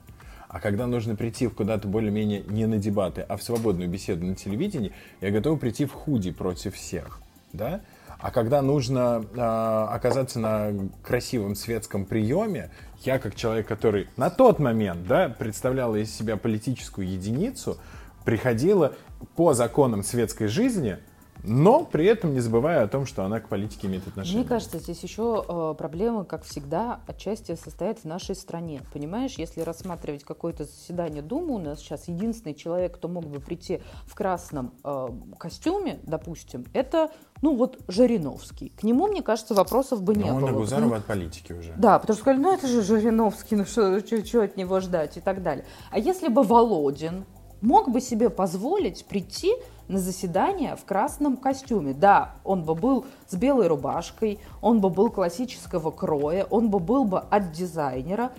А 0.48 0.58
когда 0.60 0.86
нужно 0.86 1.16
прийти 1.16 1.48
куда-то 1.48 1.86
более-менее 1.86 2.42
не 2.48 2.66
на 2.66 2.78
дебаты, 2.78 3.20
а 3.22 3.36
в 3.36 3.42
свободную 3.42 3.88
беседу 3.88 4.24
на 4.24 4.34
телевидении, 4.34 4.92
я 5.20 5.30
готов 5.30 5.60
прийти 5.60 5.84
в 5.84 5.92
худи 5.92 6.30
против 6.30 6.74
всех. 6.74 7.20
Да? 7.54 7.80
А 8.18 8.30
когда 8.30 8.62
нужно 8.62 9.24
а, 9.36 9.88
оказаться 9.92 10.38
на 10.38 10.72
красивом 11.02 11.54
светском 11.54 12.04
приеме, 12.04 12.70
я 13.02 13.18
как 13.18 13.34
человек, 13.34 13.68
который 13.68 14.08
на 14.16 14.28
тот 14.28 14.58
момент 14.58 15.06
да, 15.06 15.28
представляла 15.28 15.96
из 15.96 16.14
себя 16.14 16.36
политическую 16.36 17.08
единицу, 17.08 17.78
приходила 18.24 18.94
по 19.36 19.54
законам 19.54 20.02
светской 20.02 20.48
жизни, 20.48 20.98
но 21.46 21.84
при 21.84 22.06
этом 22.06 22.32
не 22.32 22.40
забывая 22.40 22.82
о 22.84 22.88
том, 22.88 23.04
что 23.06 23.24
она 23.24 23.38
к 23.40 23.48
политике 23.48 23.86
имеет 23.86 24.06
отношение. 24.08 24.40
Мне 24.40 24.48
кажется, 24.48 24.78
здесь 24.78 25.02
еще 25.02 25.44
э, 25.46 25.74
проблемы, 25.76 26.24
как 26.24 26.42
всегда, 26.44 27.00
отчасти 27.06 27.54
состоят 27.54 27.98
в 27.98 28.04
нашей 28.04 28.34
стране. 28.34 28.80
Понимаешь, 28.92 29.34
если 29.36 29.60
рассматривать 29.60 30.24
какое-то 30.24 30.64
заседание 30.64 31.22
Думы, 31.22 31.54
у 31.54 31.58
нас 31.58 31.80
сейчас 31.80 32.08
единственный 32.08 32.54
человек, 32.54 32.94
кто 32.96 33.08
мог 33.08 33.26
бы 33.26 33.40
прийти 33.40 33.80
в 34.06 34.14
красном 34.14 34.72
э, 34.82 35.08
костюме, 35.38 35.98
допустим, 36.02 36.64
это, 36.72 37.10
ну 37.42 37.54
вот, 37.56 37.78
Жириновский. 37.88 38.70
К 38.70 38.82
нему, 38.82 39.06
мне 39.06 39.22
кажется, 39.22 39.54
вопросов 39.54 40.02
бы 40.02 40.14
не 40.14 40.24
Но 40.24 40.28
он 40.28 40.34
было. 40.34 40.40
на 40.40 40.46
потому- 40.46 40.60
Гузарова 40.60 40.96
от 40.96 41.04
политики 41.04 41.52
уже. 41.52 41.74
Да, 41.76 41.98
потому 41.98 42.14
что 42.14 42.22
сказали, 42.22 42.42
ну 42.42 42.54
это 42.54 42.66
же 42.66 42.82
Жириновский, 42.82 43.56
ну 43.56 43.64
что, 43.66 44.00
что 44.00 44.42
от 44.42 44.56
него 44.56 44.80
ждать 44.80 45.16
и 45.18 45.20
так 45.20 45.42
далее. 45.42 45.64
А 45.90 45.98
если 45.98 46.28
бы 46.28 46.42
Володин 46.42 47.24
мог 47.60 47.90
бы 47.90 48.00
себе 48.00 48.30
позволить 48.30 49.04
прийти 49.04 49.54
на 49.88 49.98
заседание 49.98 50.76
в 50.76 50.84
красном 50.84 51.36
костюме. 51.36 51.92
Да, 51.94 52.36
он 52.44 52.64
бы 52.64 52.74
был 52.74 53.04
с 53.28 53.34
белой 53.34 53.66
рубашкой, 53.66 54.38
он 54.60 54.80
бы 54.80 54.90
был 54.90 55.10
классического 55.10 55.90
кроя, 55.90 56.46
он 56.50 56.70
бы 56.70 56.78
был 56.78 57.04
бы 57.04 57.18
от 57.18 57.52
дизайнера. 57.52 58.32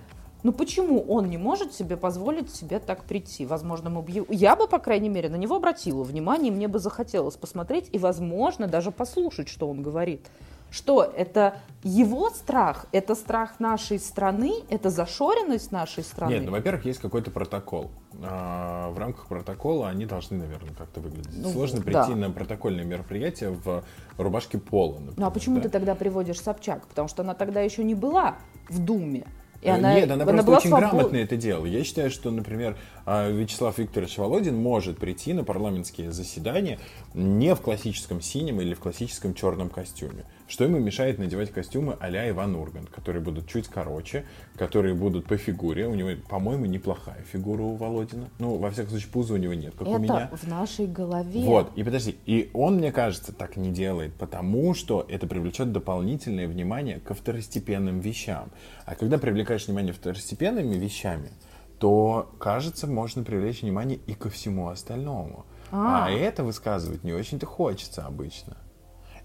Ну 0.44 0.52
почему 0.52 1.02
он 1.02 1.30
не 1.30 1.40
может 1.40 1.74
себе 1.74 1.98
позволить 1.98 2.54
себе 2.54 2.80
так 2.80 3.06
прийти? 3.06 3.46
Возможно, 3.46 3.90
мы 3.90 4.02
бы... 4.04 4.26
Я 4.30 4.56
бы, 4.56 4.68
по 4.68 4.78
крайней 4.78 5.10
мере, 5.10 5.28
на 5.28 5.38
него 5.38 5.56
обратила 5.56 6.04
внимание, 6.04 6.52
мне 6.52 6.68
бы 6.68 6.78
захотелось 6.78 7.36
посмотреть 7.36 7.90
и, 7.92 7.98
возможно, 7.98 8.68
даже 8.68 8.92
послушать, 8.92 9.48
что 9.48 9.68
он 9.68 9.82
говорит. 9.82 10.28
Что 10.76 11.04
это 11.04 11.56
его 11.84 12.30
страх, 12.32 12.88
это 12.92 13.16
страх 13.16 13.62
нашей 13.62 13.98
страны, 13.98 14.56
это 14.70 14.90
зашоренность 14.90 15.72
нашей 15.72 16.04
страны. 16.04 16.34
Нет, 16.34 16.44
ну, 16.44 16.52
во-первых, 16.52 16.84
есть 16.84 17.00
какой-то 17.00 17.32
протокол. 17.32 17.92
А, 18.22 18.90
в 18.90 19.00
рамках 19.00 19.28
протокола 19.28 19.88
они 19.88 20.06
должны, 20.06 20.38
наверное, 20.38 20.74
как-то 20.76 21.00
выглядеть. 21.00 21.32
Ну, 21.42 21.50
Сложно 21.50 21.80
да. 21.80 21.84
прийти 21.84 22.20
на 22.20 22.30
протокольное 22.30 22.84
мероприятие 22.84 23.52
в 23.52 23.86
рубашке 24.18 24.58
пола, 24.58 24.96
например. 24.96 25.14
Ну 25.16 25.26
а 25.26 25.32
почему 25.32 25.56
да? 25.58 25.62
ты 25.62 25.70
тогда 25.70 25.96
приводишь 25.96 26.42
Собчак? 26.42 26.86
Потому 26.88 27.08
что 27.08 27.22
она 27.22 27.36
тогда 27.36 27.62
еще 27.62 27.82
не 27.82 27.96
была 27.96 28.36
в 28.68 28.80
Думе. 28.80 29.26
И 29.62 29.68
Э, 29.68 29.76
она, 29.76 29.96
Нет, 29.96 30.12
она, 30.12 30.26
просто 30.26 30.44
была 30.44 30.58
очень 30.58 30.70
свобод- 30.70 30.90
грамотно 30.92 31.18
это 31.18 31.38
делала. 31.38 31.66
Я 31.66 31.84
считаю, 31.84 32.12
что, 32.12 32.32
например, 32.32 32.78
а, 33.06 33.30
Вячеслав 33.30 33.78
Викторович 33.78 34.18
Володин 34.18 34.56
может 34.56 35.00
прийти 35.00 35.34
на 35.34 35.44
парламентские 35.44 36.12
заседания 36.12 36.80
не 37.14 37.56
в 37.56 37.62
классическом 37.62 38.22
синем 38.22 38.62
или 38.62 38.74
в 38.74 38.80
классическом 38.80 39.34
черном 39.34 39.70
костюме. 39.70 40.26
Что 40.48 40.64
ему 40.64 40.78
мешает 40.78 41.18
надевать 41.18 41.52
костюмы 41.52 41.98
а-ля 42.00 42.30
Иван 42.30 42.56
Ургант, 42.56 42.90
которые 42.90 43.22
будут 43.24 43.48
чуть 43.48 43.68
короче, 43.68 44.26
которые 44.58 44.94
будут 44.94 45.26
по 45.26 45.38
фигуре. 45.38 45.88
У 45.88 45.96
него, 45.96 46.12
по-моему, 46.30 46.66
неплохая 46.66 47.24
фигура 47.32 47.64
у 47.64 47.76
Володина. 47.76 48.30
Ну, 48.38 48.58
во 48.58 48.70
всяком 48.70 48.92
случае, 48.92 49.10
пуза 49.12 49.34
у 49.34 49.38
него 49.38 49.56
нет, 49.56 49.74
как 49.76 49.88
у 49.88 49.92
Это 49.92 50.00
меня. 50.00 50.30
в 50.32 50.48
нашей 50.48 50.86
голове. 50.86 51.42
Вот, 51.44 51.72
и 51.76 51.84
подожди, 51.84 52.16
и 52.28 52.52
он, 52.54 52.76
мне 52.76 52.92
кажется, 52.92 53.34
так 53.34 53.58
не 53.58 53.72
делает, 53.72 54.14
потому 54.14 54.76
что 54.76 55.04
это 55.10 55.26
привлечет 55.26 55.72
дополнительное 55.72 56.48
внимание 56.48 57.00
ко 57.00 57.16
второстепенным 57.16 58.00
вещам. 58.00 58.52
А 58.86 58.94
когда 58.94 59.18
привлекаешь 59.18 59.66
внимание 59.66 59.94
второстепенными 59.94 60.76
вещами, 60.76 61.32
то, 61.80 62.32
кажется, 62.38 62.86
можно 62.86 63.24
привлечь 63.24 63.64
внимание 63.64 63.98
и 64.06 64.14
ко 64.14 64.30
всему 64.30 64.70
остальному. 64.70 65.46
А, 65.72 66.06
А. 66.06 66.12
это 66.12 66.44
высказывать 66.44 67.04
не 67.04 67.14
очень-то 67.14 67.48
хочется 67.48 68.06
обычно. 68.06 68.56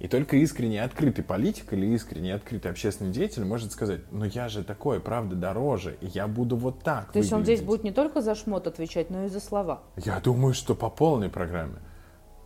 И 0.00 0.08
только 0.08 0.36
искренне 0.36 0.82
открытый 0.82 1.22
политик 1.22 1.72
или 1.74 1.86
искренне 1.94 2.34
открытый 2.34 2.70
общественный 2.70 3.12
деятель 3.12 3.44
может 3.44 3.70
сказать, 3.70 4.00
ну 4.10 4.24
я 4.24 4.48
же 4.48 4.64
такой, 4.64 4.98
правда, 4.98 5.36
дороже, 5.36 5.96
и 6.00 6.06
я 6.06 6.26
буду 6.26 6.56
вот 6.56 6.82
так 6.82 7.12
То 7.12 7.18
есть 7.18 7.32
он 7.32 7.42
здесь 7.44 7.60
выглядеть». 7.60 7.66
будет 7.66 7.84
не 7.84 7.92
только 7.92 8.22
за 8.22 8.34
шмот 8.34 8.66
отвечать, 8.66 9.10
но 9.10 9.24
и 9.24 9.28
за 9.28 9.40
слова. 9.40 9.82
Я 9.96 10.18
думаю, 10.20 10.54
что 10.54 10.74
по 10.74 10.88
полной 10.88 11.28
программе. 11.28 11.76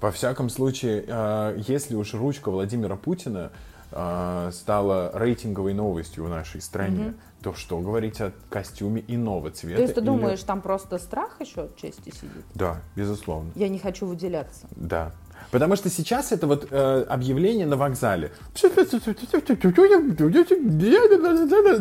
Во 0.00 0.10
всяком 0.10 0.50
случае, 0.50 1.04
э, 1.06 1.62
если 1.68 1.94
уж 1.94 2.12
ручка 2.14 2.50
Владимира 2.50 2.96
Путина 2.96 3.52
э, 3.96 4.50
стало 4.52 5.12
рейтинговой 5.14 5.72
новостью 5.72 6.24
в 6.24 6.28
нашей 6.28 6.60
стране, 6.60 7.04
Мгм. 7.04 7.16
то 7.40 7.54
что 7.54 7.78
говорить 7.78 8.20
о 8.20 8.32
костюме 8.50 9.04
иного 9.06 9.52
цвета? 9.52 9.76
То 9.76 9.82
есть 9.82 9.94
ты 9.94 10.00
или- 10.00 10.06
думаешь, 10.06 10.42
там 10.42 10.60
просто 10.60 10.98
страх 10.98 11.40
еще 11.40 11.66
отчасти 11.66 12.10
сидит? 12.10 12.44
Да, 12.54 12.80
безусловно. 12.96 13.52
Я 13.54 13.68
не 13.68 13.78
хочу 13.78 14.04
выделяться. 14.06 14.66
Да. 14.74 15.12
Потому 15.50 15.76
что 15.76 15.88
сейчас 15.88 16.32
это 16.32 16.46
вот 16.46 16.68
э, 16.70 17.04
объявление 17.08 17.66
на 17.66 17.76
вокзале. 17.76 18.32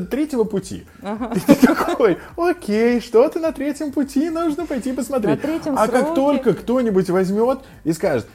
Третьего 0.09 0.43
пути. 0.43 0.85
И 1.35 1.39
ты 1.39 1.55
такой, 1.55 2.17
окей, 2.37 2.99
что-то 3.01 3.39
на 3.39 3.51
третьем 3.51 3.91
пути 3.91 4.29
нужно 4.29 4.65
пойти 4.65 4.93
посмотреть. 4.93 5.39
А 5.43 5.87
как 5.87 6.05
сроке. 6.07 6.15
только 6.15 6.53
кто-нибудь 6.53 7.09
возьмет 7.09 7.59
и 7.83 7.93
скажет, 7.93 8.27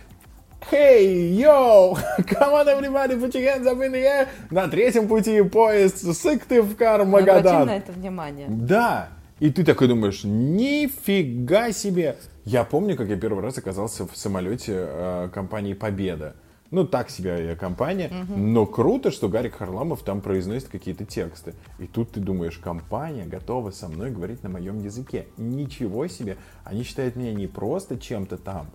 Hey, 0.71 1.35
yo, 1.37 1.97
come 2.19 2.53
on 2.53 2.67
everybody, 2.69 3.17
put 3.17 3.33
your 3.35 3.45
hands 3.45 3.67
up 3.67 3.81
in 3.81 3.93
the 3.93 4.03
air. 4.03 4.27
На 4.51 4.69
третьем 4.69 5.07
пути 5.09 5.41
поезд 5.43 5.99
Сыктывкар, 6.17 7.05
Мы 7.05 7.21
обратим 7.21 7.45
Магадан. 7.45 7.67
на 7.69 7.77
это 7.77 7.93
внимание. 7.93 8.47
Да. 8.51 9.09
И 9.41 9.51
ты 9.51 9.65
такой 9.65 9.89
думаешь, 9.89 10.25
нифига 10.25 11.71
себе. 11.73 12.17
Я 12.45 12.65
помню, 12.65 12.97
как 12.97 13.09
я 13.09 13.17
первый 13.17 13.43
раз 13.43 13.59
оказался 13.59 14.07
в 14.07 14.17
самолете 14.17 14.73
э, 14.77 15.29
компании 15.33 15.75
Победа. 15.75 16.35
Ну, 16.71 16.87
так 16.87 17.09
себе 17.09 17.57
компания, 17.57 18.11
но 18.29 18.67
круто, 18.67 19.11
что 19.11 19.31
Гарик 19.31 19.55
Харламов 19.55 20.03
там 20.03 20.21
произносит 20.21 20.69
какие-то 20.69 21.07
тексты. 21.07 21.55
И 21.79 21.87
тут 21.87 22.13
ты 22.13 22.21
думаешь, 22.21 22.59
компания 22.59 23.25
готова 23.25 23.71
со 23.71 23.89
мной 23.89 24.11
говорить 24.11 24.43
на 24.43 24.51
моем 24.51 24.83
языке. 24.83 25.29
Ничего 25.39 26.07
себе. 26.09 26.37
Они 26.65 26.83
считают 26.83 27.17
меня 27.17 27.33
не 27.33 27.47
просто 27.47 27.99
чем-то 27.99 28.37
там, 28.37 28.67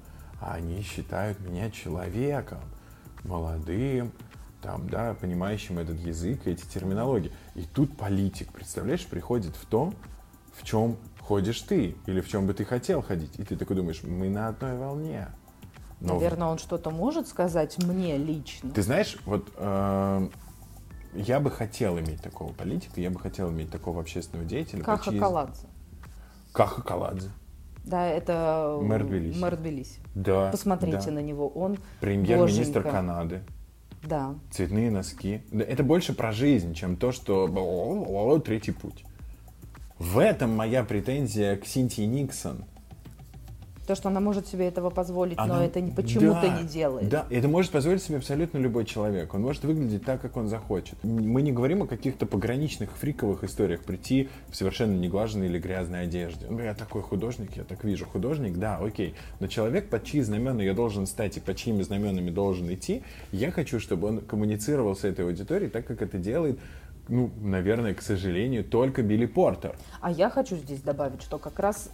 а 0.41 0.55
они 0.55 0.81
считают 0.81 1.39
меня 1.39 1.69
человеком, 1.69 2.61
молодым, 3.23 4.11
там, 4.63 4.89
да, 4.89 5.13
понимающим 5.13 5.77
этот 5.77 5.99
язык 5.99 6.47
и 6.47 6.51
эти 6.51 6.65
терминологии. 6.65 7.31
И 7.53 7.61
тут 7.61 7.95
политик, 7.95 8.51
представляешь, 8.51 9.05
приходит 9.05 9.55
в 9.55 9.67
том, 9.67 9.93
в 10.53 10.63
чем 10.63 10.97
ходишь 11.19 11.61
ты, 11.61 11.95
или 12.05 12.21
в 12.21 12.27
чем 12.29 12.47
бы 12.47 12.53
ты 12.53 12.65
хотел 12.65 13.01
ходить. 13.01 13.37
И 13.39 13.43
ты 13.43 13.55
такой 13.55 13.75
думаешь, 13.75 14.03
мы 14.03 14.29
на 14.29 14.49
одной 14.49 14.77
волне. 14.77 15.29
Но 15.99 16.15
Наверное, 16.15 16.47
он 16.49 16.57
что-то 16.57 16.89
может 16.89 17.27
сказать 17.27 17.77
мне 17.81 18.17
лично. 18.17 18.71
ты 18.71 18.81
знаешь, 18.81 19.17
вот 19.25 19.49
э, 19.55 20.29
я 21.13 21.39
бы 21.39 21.49
хотел 21.49 21.97
иметь 21.99 22.21
такого 22.21 22.51
политика, 22.51 22.99
я 22.99 23.09
бы 23.09 23.19
хотел 23.19 23.49
иметь 23.51 23.71
такого 23.71 24.01
общественного 24.01 24.47
деятеля. 24.47 24.83
Каха 24.83 25.11
чьи- 25.11 25.19
Каладзе. 25.19 25.67
Каха 26.51 26.81
Каладзе. 26.81 27.29
Да, 27.85 28.05
это 28.05 28.77
Мэр 28.81 29.03
Тбилиси. 29.05 29.39
мэр 29.39 29.55
Тбилиси. 29.55 29.99
Да. 30.15 30.51
Посмотрите 30.51 31.05
да. 31.05 31.11
на 31.11 31.19
него, 31.19 31.47
он 31.47 31.77
Премьер-министр 32.01 32.79
боженька. 32.79 32.91
Канады. 32.91 33.41
Да. 34.03 34.35
Цветные 34.51 34.91
носки. 34.91 35.41
Это 35.51 35.83
больше 35.83 36.13
про 36.13 36.31
жизнь, 36.33 36.73
чем 36.73 36.97
то, 36.97 37.11
что 37.13 37.45
«О, 37.47 38.39
третий 38.39 38.71
путь. 38.71 39.05
В 39.99 40.17
этом 40.19 40.55
моя 40.55 40.83
претензия 40.83 41.55
к 41.55 41.65
Синтии 41.65 42.03
Никсон. 42.03 42.65
То, 43.85 43.95
что 43.95 44.07
она 44.07 44.21
может 44.21 44.47
себе 44.47 44.65
этого 44.69 44.89
позволить, 44.89 45.35
но 45.35 45.43
Она- 45.43 45.65
это 45.65 45.81
не- 45.81 45.91
почему-то 45.91 46.39
Да, 46.41 46.61
не 46.61 46.65
делает. 46.65 47.09
Да, 47.09 47.25
это 47.29 47.49
может 47.49 47.69
позволить 47.73 48.01
себе 48.01 48.15
абсолютно 48.15 48.57
любой 48.57 48.85
человек. 48.85 49.33
Он 49.33 49.41
может 49.41 49.65
выглядеть 49.65 50.05
так, 50.05 50.21
как 50.21 50.37
он 50.37 50.47
захочет. 50.47 50.95
Мы 51.03 51.41
не 51.41 51.51
говорим 51.51 51.83
о 51.83 51.87
каких-то 51.87 52.25
пограничных 52.25 52.91
фриковых 52.95 53.43
историях. 53.43 53.81
Прийти 53.81 54.29
в 54.47 54.55
совершенно 54.55 54.97
неглаженной 54.97 55.47
или 55.47 55.59
грязной 55.59 56.03
одежде. 56.03 56.47
Ну, 56.49 56.61
я 56.61 56.73
такой 56.75 57.01
художник, 57.01 57.57
я 57.57 57.65
так 57.65 57.83
вижу. 57.83 58.05
Художник, 58.05 58.57
да, 58.57 58.77
окей. 58.77 59.15
Но 59.41 59.47
человек, 59.47 59.89
под 59.89 60.05
чьи 60.05 60.21
знамена 60.21 60.63
я 60.63 60.73
должен 60.73 61.05
стать 61.05 61.35
и 61.35 61.41
под 61.41 61.57
чьими 61.57 61.81
знаменами 61.81 62.29
должен 62.29 62.73
идти, 62.73 63.03
я 63.33 63.51
хочу, 63.51 63.81
чтобы 63.81 64.07
он 64.07 64.19
коммуницировал 64.21 64.95
с 64.95 65.03
этой 65.03 65.25
аудиторией 65.25 65.69
так, 65.69 65.85
как 65.85 66.01
это 66.01 66.17
делает 66.17 66.57
ну, 67.07 67.31
наверное, 67.41 67.93
к 67.93 68.01
сожалению, 68.01 68.63
только 68.63 69.01
Билли 69.03 69.25
Портер. 69.25 69.75
А 70.01 70.11
я 70.11 70.29
хочу 70.29 70.55
здесь 70.55 70.81
добавить, 70.81 71.21
что 71.21 71.37
как 71.37 71.59
раз 71.59 71.89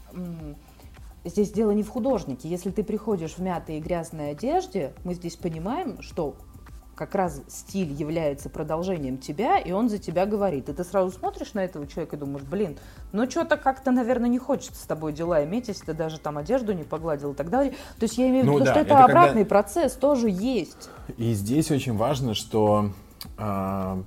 здесь 1.26 1.52
дело 1.52 1.72
не 1.72 1.84
в 1.84 1.90
художнике. 1.90 2.48
Если 2.50 2.72
ты 2.72 2.84
приходишь 2.84 3.34
в 3.34 3.40
мятой 3.40 3.78
и 3.78 3.80
грязной 3.82 4.32
одежде, 4.32 4.94
мы 5.04 5.14
здесь 5.14 5.36
понимаем, 5.36 6.02
что 6.02 6.36
как 6.96 7.16
раз 7.16 7.42
стиль 7.48 7.94
является 7.94 8.50
продолжением 8.50 9.18
тебя, 9.20 9.58
и 9.58 9.72
он 9.72 9.88
за 9.90 10.00
тебя 10.00 10.26
говорит. 10.26 10.68
И 10.68 10.74
ты 10.74 10.84
сразу 10.84 11.10
смотришь 11.18 11.54
на 11.54 11.64
этого 11.64 11.88
человека 11.88 12.18
и 12.18 12.20
думаешь, 12.20 12.44
блин, 12.46 12.78
ну 13.14 13.30
что-то 13.30 13.56
как-то, 13.56 13.92
наверное, 13.92 14.28
не 14.30 14.38
хочется 14.38 14.76
с 14.84 14.86
тобой 14.86 15.14
дела 15.14 15.46
иметь, 15.46 15.70
если 15.70 15.86
ты 15.86 15.94
даже 15.94 16.20
там 16.20 16.38
одежду 16.38 16.74
не 16.74 16.84
погладил 16.84 17.32
и 17.32 17.36
так 17.36 17.50
далее. 17.50 17.72
То 17.98 18.04
есть 18.04 18.18
я 18.18 18.28
имею 18.28 18.44
в 18.44 18.48
Ну 18.48 18.54
виду, 18.56 18.66
да, 18.66 18.72
что 18.72 18.80
это, 18.82 18.94
это 18.96 19.02
когда- 19.06 19.22
обратный 19.22 19.46
процесс 19.46 19.94
тоже 19.94 20.30
есть. 20.30 20.90
И 21.18 21.32
здесь 21.34 21.72
очень 21.72 21.96
важно, 21.96 22.34
что 22.34 22.92
а, 23.42 24.04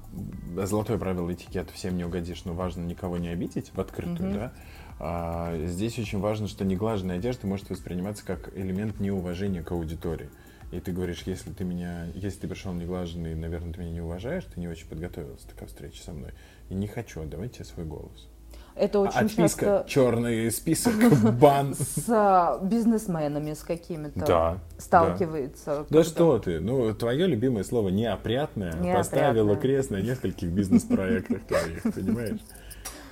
золотое 0.56 0.98
правило 0.98 1.32
этикета 1.32 1.72
всем 1.72 1.96
не 1.96 2.04
угодишь, 2.04 2.44
но 2.44 2.52
важно 2.52 2.84
никого 2.84 3.16
не 3.16 3.28
обидеть 3.28 3.72
в 3.74 3.80
открытую, 3.80 4.32
да. 4.32 4.52
А, 5.00 5.56
здесь 5.66 5.98
очень 5.98 6.20
важно, 6.20 6.48
что 6.48 6.64
неглаженная 6.66 7.16
одежда 7.16 7.46
может 7.46 7.70
восприниматься 7.70 8.26
как 8.26 8.56
элемент 8.56 9.00
неуважения 9.00 9.62
к 9.62 9.72
аудитории. 9.72 10.28
И 10.70 10.80
ты 10.80 10.92
говоришь, 10.92 11.22
если 11.24 11.50
ты 11.50 11.64
меня, 11.64 12.06
если 12.14 12.40
ты 12.40 12.48
пришел 12.48 12.72
неглаженный, 12.72 13.34
наверное, 13.34 13.72
ты 13.72 13.80
меня 13.80 13.92
не 13.92 14.00
уважаешь, 14.02 14.44
ты 14.44 14.60
не 14.60 14.68
очень 14.68 14.86
подготовился 14.86 15.48
к 15.48 15.66
встрече 15.66 16.02
со 16.02 16.12
мной. 16.12 16.32
И 16.68 16.74
не 16.74 16.86
хочу 16.86 17.22
отдавать 17.22 17.52
тебе 17.52 17.64
свой 17.64 17.86
голос. 17.86 18.28
Это 18.74 19.00
очень 19.00 19.18
Отписка, 19.18 19.42
часто 19.42 19.84
черный 19.86 20.50
список, 20.50 20.94
бан. 21.40 21.74
с 21.74 22.04
а, 22.08 22.58
бизнесменами, 22.62 23.52
с 23.52 23.62
какими-то 23.62 24.18
Да, 24.26 24.58
сталкивается. 24.78 25.66
Да 25.66 25.84
когда- 25.84 26.04
что 26.04 26.38
ты, 26.38 26.58
ну, 26.60 26.94
твое 26.94 27.26
любимое 27.26 27.64
слово 27.64 27.88
«неопрятное» 27.90 28.72
Неопрятное. 28.72 28.96
поставило 28.96 29.56
крест 29.56 29.90
на 29.90 30.00
нескольких 30.00 30.48
бизнес-проектах 30.50 31.42
твоих, 31.46 31.82
понимаешь? 31.82 32.40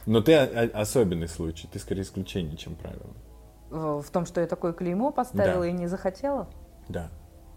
Но 0.07 0.21
ты 0.23 0.35
особенный 0.35 1.29
случай, 1.29 1.69
ты 1.71 1.79
скорее 1.79 2.03
исключение, 2.03 2.57
чем 2.57 2.75
правило. 2.75 3.11
в 3.71 4.03
в 4.03 4.11
том, 4.11 4.25
что 4.27 4.41
я 4.41 4.47
такое 4.47 4.73
клеймо 4.73 5.13
поставила 5.13 5.63
Да. 5.63 5.69
и 5.69 5.73
не 5.73 5.87
захотела. 5.87 6.49
Да. 6.89 7.11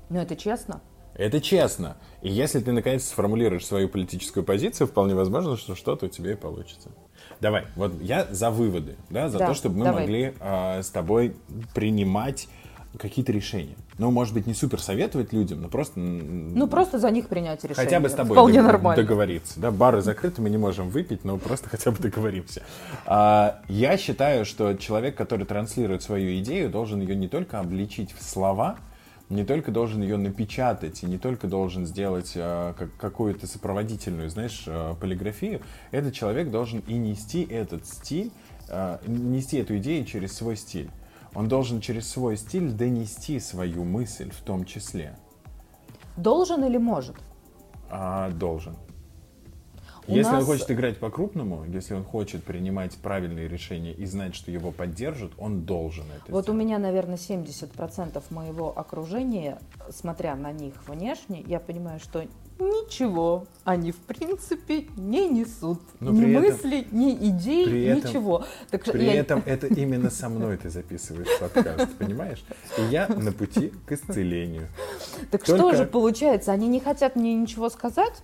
Но 0.09 0.21
это 0.21 0.35
честно. 0.35 0.81
Это 1.15 1.39
честно. 1.39 1.97
И 2.21 2.29
если 2.29 2.59
ты 2.59 2.71
наконец 2.71 3.05
сформулируешь 3.05 3.65
свою 3.65 3.87
политическую 3.87 4.43
позицию, 4.43 4.87
вполне 4.87 5.15
возможно, 5.15 5.57
что 5.57 5.73
что-то 5.75 6.07
у 6.07 6.09
тебя 6.09 6.33
и 6.33 6.35
получится. 6.35 6.91
Давай, 7.41 7.65
вот 7.75 8.01
я 8.01 8.25
за 8.31 8.49
выводы, 8.51 8.95
да, 9.09 9.29
за 9.29 9.39
Да, 9.39 9.47
то, 9.47 9.53
чтобы 9.53 9.77
мы 9.79 9.85
давай. 9.85 10.01
могли 10.01 10.33
а, 10.39 10.81
с 10.81 10.89
тобой 10.89 11.35
принимать 11.73 12.47
какие-то 12.97 13.31
решения. 13.31 13.75
Ну, 13.97 14.11
может 14.11 14.33
быть, 14.33 14.45
не 14.47 14.53
супер 14.53 14.79
советовать 14.79 15.33
людям, 15.33 15.61
но 15.61 15.67
просто 15.67 15.99
Ну, 15.99 16.67
просто 16.67 16.99
за 16.99 17.09
них 17.11 17.27
принять 17.27 17.63
решение. 17.63 17.83
Хотя 17.85 17.99
бы 17.99 18.07
с 18.09 18.13
тобой 18.13 18.35
Вполне 18.35 18.59
дог- 18.61 18.67
нормально. 18.67 19.01
договориться. 19.03 19.59
Да, 19.59 19.71
бары 19.71 20.01
закрыты, 20.01 20.41
мы 20.41 20.49
не 20.49 20.57
можем 20.57 20.89
выпить, 20.89 21.23
но 21.25 21.37
просто 21.37 21.69
хотя 21.71 21.91
бы 21.91 21.97
договоримся. 21.97 22.61
А, 23.05 23.61
я 23.67 23.97
считаю, 23.97 24.45
что 24.45 24.73
человек, 24.75 25.15
который 25.15 25.45
транслирует 25.45 26.03
свою 26.03 26.37
идею, 26.39 26.69
должен 26.69 27.01
ее 27.01 27.15
не 27.15 27.27
только 27.27 27.59
обличить 27.59 28.13
в 28.13 28.23
слова, 28.23 28.77
не 29.33 29.43
только 29.43 29.71
должен 29.71 30.01
ее 30.01 30.17
напечатать, 30.17 31.03
и 31.03 31.05
не 31.05 31.17
только 31.17 31.47
должен 31.47 31.85
сделать 31.85 32.33
а, 32.35 32.73
как- 32.73 32.95
какую-то 32.97 33.47
сопроводительную, 33.47 34.29
знаешь, 34.29 34.63
а, 34.67 34.95
полиграфию. 34.95 35.61
Этот 35.91 36.13
человек 36.13 36.51
должен 36.51 36.79
и 36.87 36.93
нести 36.93 37.43
этот 37.43 37.85
стиль, 37.85 38.31
а, 38.69 39.01
нести 39.05 39.57
эту 39.57 39.77
идею 39.77 40.05
через 40.05 40.33
свой 40.33 40.55
стиль. 40.55 40.89
Он 41.35 41.47
должен 41.47 41.81
через 41.81 42.07
свой 42.07 42.37
стиль 42.37 42.71
донести 42.71 43.39
свою 43.39 43.83
мысль 43.83 44.29
в 44.29 44.41
том 44.41 44.65
числе. 44.65 45.17
Должен 46.15 46.63
или 46.63 46.77
может? 46.77 47.15
А, 47.89 48.29
должен. 48.31 48.75
У 50.07 50.11
если 50.13 50.31
он 50.31 50.37
нас- 50.39 50.45
хочет 50.45 50.69
играть 50.71 50.97
по-крупному, 50.97 51.63
если 51.65 51.93
он 51.93 52.03
хочет 52.03 52.43
принимать 52.43 52.97
правильные 52.97 53.47
решения 53.47 53.93
и 53.93 54.05
знать, 54.05 54.35
что 54.35 54.51
его 54.51 54.71
поддержат, 54.71 55.31
он 55.37 55.61
должен 55.61 56.03
это 56.15 56.31
Вот 56.31 56.39
у 56.39 56.41
сделать. 56.51 56.59
меня, 56.59 56.77
наверное, 56.79 57.17
70% 57.17 58.21
моего 58.29 58.77
окружения, 58.77 59.59
смотря 59.89 60.35
на 60.35 60.51
них 60.51 60.73
внешне, 60.87 61.43
я 61.47 61.59
понимаю, 61.59 61.99
что 61.99 62.25
ничего 62.59 63.45
они 63.63 63.91
в 63.91 63.97
принципе 63.97 64.85
не 64.95 65.27
несут. 65.27 65.79
Но 65.99 66.11
ни 66.11 66.29
этом- 66.31 66.43
мыслей, 66.43 66.87
ни 66.91 67.13
идей, 67.29 67.65
при 67.65 67.85
этом- 67.85 68.09
ничего. 68.09 68.45
Так 68.69 68.83
что 68.83 68.91
При 68.91 69.05
я- 69.05 69.15
этом 69.15 69.41
это 69.45 69.67
именно 69.67 70.09
со 70.09 70.29
мной 70.29 70.57
ты 70.57 70.69
записываешь 70.69 71.27
подкаст, 71.39 71.87
понимаешь? 71.97 72.43
И 72.77 72.83
я 72.91 73.07
на 73.07 73.31
пути 73.31 73.71
к 73.85 73.91
исцелению. 73.93 74.67
Так 75.31 75.43
что 75.43 75.57
только- 75.57 75.77
же 75.77 75.85
получается? 75.85 76.51
Они 76.51 76.67
не 76.67 76.79
хотят 76.79 77.15
мне 77.15 77.33
ничего 77.35 77.69
сказать? 77.69 78.21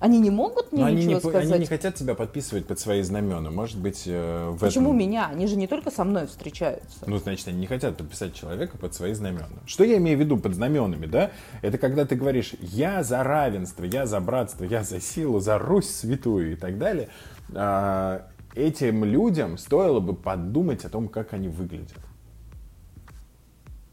Они 0.00 0.18
не 0.18 0.30
могут 0.30 0.72
мне 0.72 0.80
Но 0.80 0.86
они 0.86 0.96
ничего 0.96 1.10
не, 1.10 1.20
по- 1.20 1.28
сказать? 1.28 1.50
они 1.50 1.58
не 1.60 1.66
хотят 1.66 1.94
тебя 1.94 2.14
подписывать 2.14 2.66
под 2.66 2.80
свои 2.80 3.02
знамена. 3.02 3.50
Может 3.50 3.78
быть, 3.78 4.04
э, 4.06 4.48
в 4.48 4.58
Почему 4.58 4.88
этом... 4.88 4.98
меня? 4.98 5.28
Они 5.30 5.46
же 5.46 5.56
не 5.56 5.66
только 5.66 5.90
со 5.90 6.04
мной 6.04 6.26
встречаются. 6.26 7.04
Ну, 7.06 7.18
значит, 7.18 7.46
они 7.48 7.58
не 7.60 7.66
хотят 7.66 7.98
подписать 7.98 8.34
человека 8.34 8.78
под 8.78 8.94
свои 8.94 9.12
знамена. 9.12 9.46
Что 9.66 9.84
я 9.84 9.98
имею 9.98 10.16
в 10.16 10.20
виду 10.20 10.38
под 10.38 10.54
знаменами, 10.54 11.04
да? 11.04 11.32
Это 11.60 11.76
когда 11.76 12.06
ты 12.06 12.16
говоришь, 12.16 12.54
я 12.60 13.02
за 13.02 13.22
равенство, 13.22 13.84
я 13.84 14.06
за 14.06 14.20
братство, 14.20 14.64
я 14.64 14.82
за 14.84 15.02
силу, 15.02 15.38
за 15.38 15.58
Русь 15.58 15.90
святую 15.90 16.52
и 16.52 16.56
так 16.56 16.78
далее. 16.78 17.10
А, 17.54 18.26
этим 18.54 19.04
людям 19.04 19.58
стоило 19.58 20.00
бы 20.00 20.14
подумать 20.14 20.84
о 20.86 20.88
том, 20.88 21.08
как 21.08 21.34
они 21.34 21.48
выглядят. 21.48 21.98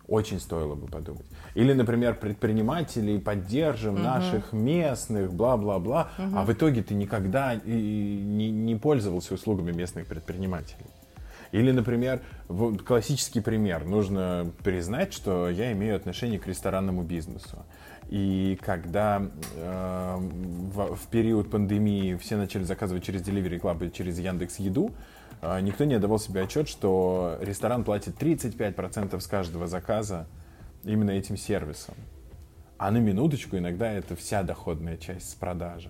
Очень 0.07 0.39
стоило 0.39 0.75
бы 0.75 0.87
подумать. 0.87 1.25
Или, 1.53 1.73
например, 1.73 2.15
предпринимателей 2.15 3.19
поддержим, 3.19 3.95
угу. 3.95 4.03
наших 4.03 4.53
местных, 4.53 5.33
бла-бла-бла, 5.33 6.11
угу. 6.17 6.37
а 6.37 6.45
в 6.45 6.53
итоге 6.53 6.81
ты 6.81 6.93
никогда 6.93 7.53
и 7.53 8.21
не, 8.23 8.49
не 8.49 8.75
пользовался 8.75 9.33
услугами 9.33 9.71
местных 9.71 10.07
предпринимателей. 10.07 10.85
Или, 11.51 11.71
например, 11.71 12.21
вот 12.47 12.83
классический 12.83 13.41
пример. 13.41 13.85
Нужно 13.85 14.51
признать, 14.63 15.13
что 15.13 15.49
я 15.49 15.71
имею 15.73 15.95
отношение 15.95 16.39
к 16.39 16.47
ресторанному 16.47 17.03
бизнесу. 17.03 17.65
И 18.09 18.57
когда 18.61 19.21
э, 19.55 20.15
в, 20.17 20.95
в 20.95 21.07
период 21.07 21.49
пандемии 21.49 22.15
все 22.15 22.37
начали 22.37 22.63
заказывать 22.63 23.03
через 23.03 23.21
Delivery 23.21 23.59
Club 23.59 23.87
и 23.87 23.91
через 23.91 24.19
Яндекс 24.19 24.59
Еду, 24.59 24.91
э, 24.91 25.16
никто 25.41 25.86
не 25.86 25.95
отдавал 25.95 26.19
себе 26.19 26.41
отчет, 26.41 26.67
что 26.67 27.38
ресторан 27.41 27.84
платит 27.84 28.21
35% 28.21 29.19
с 29.19 29.28
каждого 29.28 29.67
заказа 29.67 30.28
именно 30.84 31.12
этим 31.12 31.38
сервисом. 31.38 31.95
А 32.78 32.91
на 32.91 32.97
минуточку 32.97 33.58
иногда 33.58 33.91
это 33.91 34.15
вся 34.15 34.43
доходная 34.43 34.97
часть 34.97 35.32
с 35.32 35.36
продажи. 35.36 35.89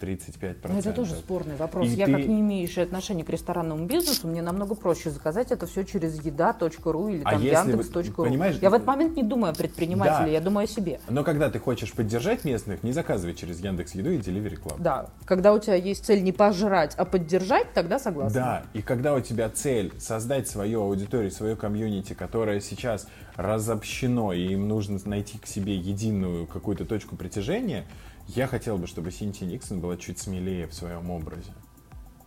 35%. 0.00 0.56
Но 0.68 0.78
это 0.78 0.92
тоже 0.92 1.14
спорный 1.14 1.56
вопрос. 1.56 1.88
И 1.88 1.90
Я 1.90 2.06
ты... 2.06 2.12
как 2.12 2.26
не 2.26 2.40
имеющий 2.40 2.80
отношения 2.80 3.24
к 3.24 3.30
ресторанному 3.30 3.86
бизнесу, 3.86 4.28
мне 4.28 4.42
намного 4.42 4.74
проще 4.74 5.10
заказать 5.10 5.50
это 5.50 5.66
все 5.66 5.84
через 5.84 6.22
еда.ру 6.24 7.08
или 7.08 7.22
а 7.24 7.30
там 7.32 7.42
а 7.42 7.44
яндекс.ру. 7.44 8.24
Понимаешь, 8.24 8.58
я 8.60 8.70
в 8.70 8.74
этот 8.74 8.86
момент 8.86 9.16
не 9.16 9.22
думаю 9.22 9.52
о 9.52 9.54
предпринимателе, 9.54 10.26
да. 10.26 10.32
я 10.32 10.40
думаю 10.40 10.64
о 10.64 10.68
себе. 10.68 11.00
Но 11.08 11.24
когда 11.24 11.50
ты 11.50 11.58
хочешь 11.58 11.92
поддержать 11.92 12.44
местных, 12.44 12.82
не 12.82 12.92
заказывай 12.92 13.34
через 13.34 13.60
Яндекс 13.60 13.94
Еду 13.94 14.10
и 14.10 14.18
Delivery 14.18 14.60
Club. 14.60 14.76
Да. 14.78 15.10
Когда 15.24 15.52
у 15.52 15.58
тебя 15.58 15.74
есть 15.74 16.04
цель 16.04 16.22
не 16.22 16.32
пожрать, 16.32 16.94
а 16.96 17.04
поддержать, 17.04 17.72
тогда 17.72 17.98
согласна. 17.98 18.40
Да. 18.40 18.62
И 18.72 18.82
когда 18.82 19.14
у 19.14 19.20
тебя 19.20 19.48
цель 19.48 19.92
создать 19.98 20.48
свою 20.48 20.82
аудиторию, 20.82 21.30
свою 21.30 21.56
комьюнити, 21.56 22.12
которая 22.12 22.60
сейчас 22.60 23.08
разобщено, 23.36 24.32
и 24.32 24.52
им 24.52 24.68
нужно 24.68 24.98
найти 25.04 25.38
к 25.38 25.46
себе 25.46 25.76
единую 25.76 26.46
какую-то 26.46 26.84
точку 26.84 27.16
притяжения, 27.16 27.86
я 28.28 28.46
хотел 28.46 28.78
бы, 28.78 28.86
чтобы 28.86 29.10
Синти 29.10 29.44
Никсон 29.44 29.80
была 29.80 29.96
чуть 29.96 30.18
смелее 30.18 30.66
в 30.66 30.74
своем 30.74 31.10
образе. 31.10 31.52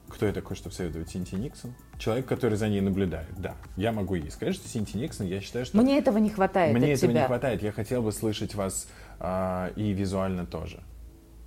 Кто 0.09 0.25
я 0.25 0.33
такой, 0.33 0.57
чтобы 0.57 0.75
советовать 0.75 1.09
Синти 1.09 1.35
Никсон? 1.35 1.73
Человек, 1.97 2.25
который 2.25 2.57
за 2.57 2.67
ней 2.67 2.81
наблюдает. 2.81 3.29
Да, 3.37 3.55
я 3.77 3.91
могу 3.91 4.15
ей 4.15 4.29
сказать, 4.29 4.55
что 4.55 4.67
Синти 4.67 4.97
Никсон, 4.97 5.27
я 5.27 5.39
считаю, 5.39 5.65
что... 5.65 5.77
Мне 5.77 5.97
этого 5.97 6.17
не 6.17 6.29
хватает 6.29 6.73
Мне 6.75 6.93
этого 6.93 7.11
тебя. 7.11 7.21
не 7.21 7.27
хватает. 7.27 7.63
Я 7.63 7.71
хотел 7.71 8.01
бы 8.01 8.11
слышать 8.11 8.55
вас 8.55 8.87
а, 9.19 9.71
и 9.75 9.93
визуально 9.93 10.45
тоже. 10.45 10.81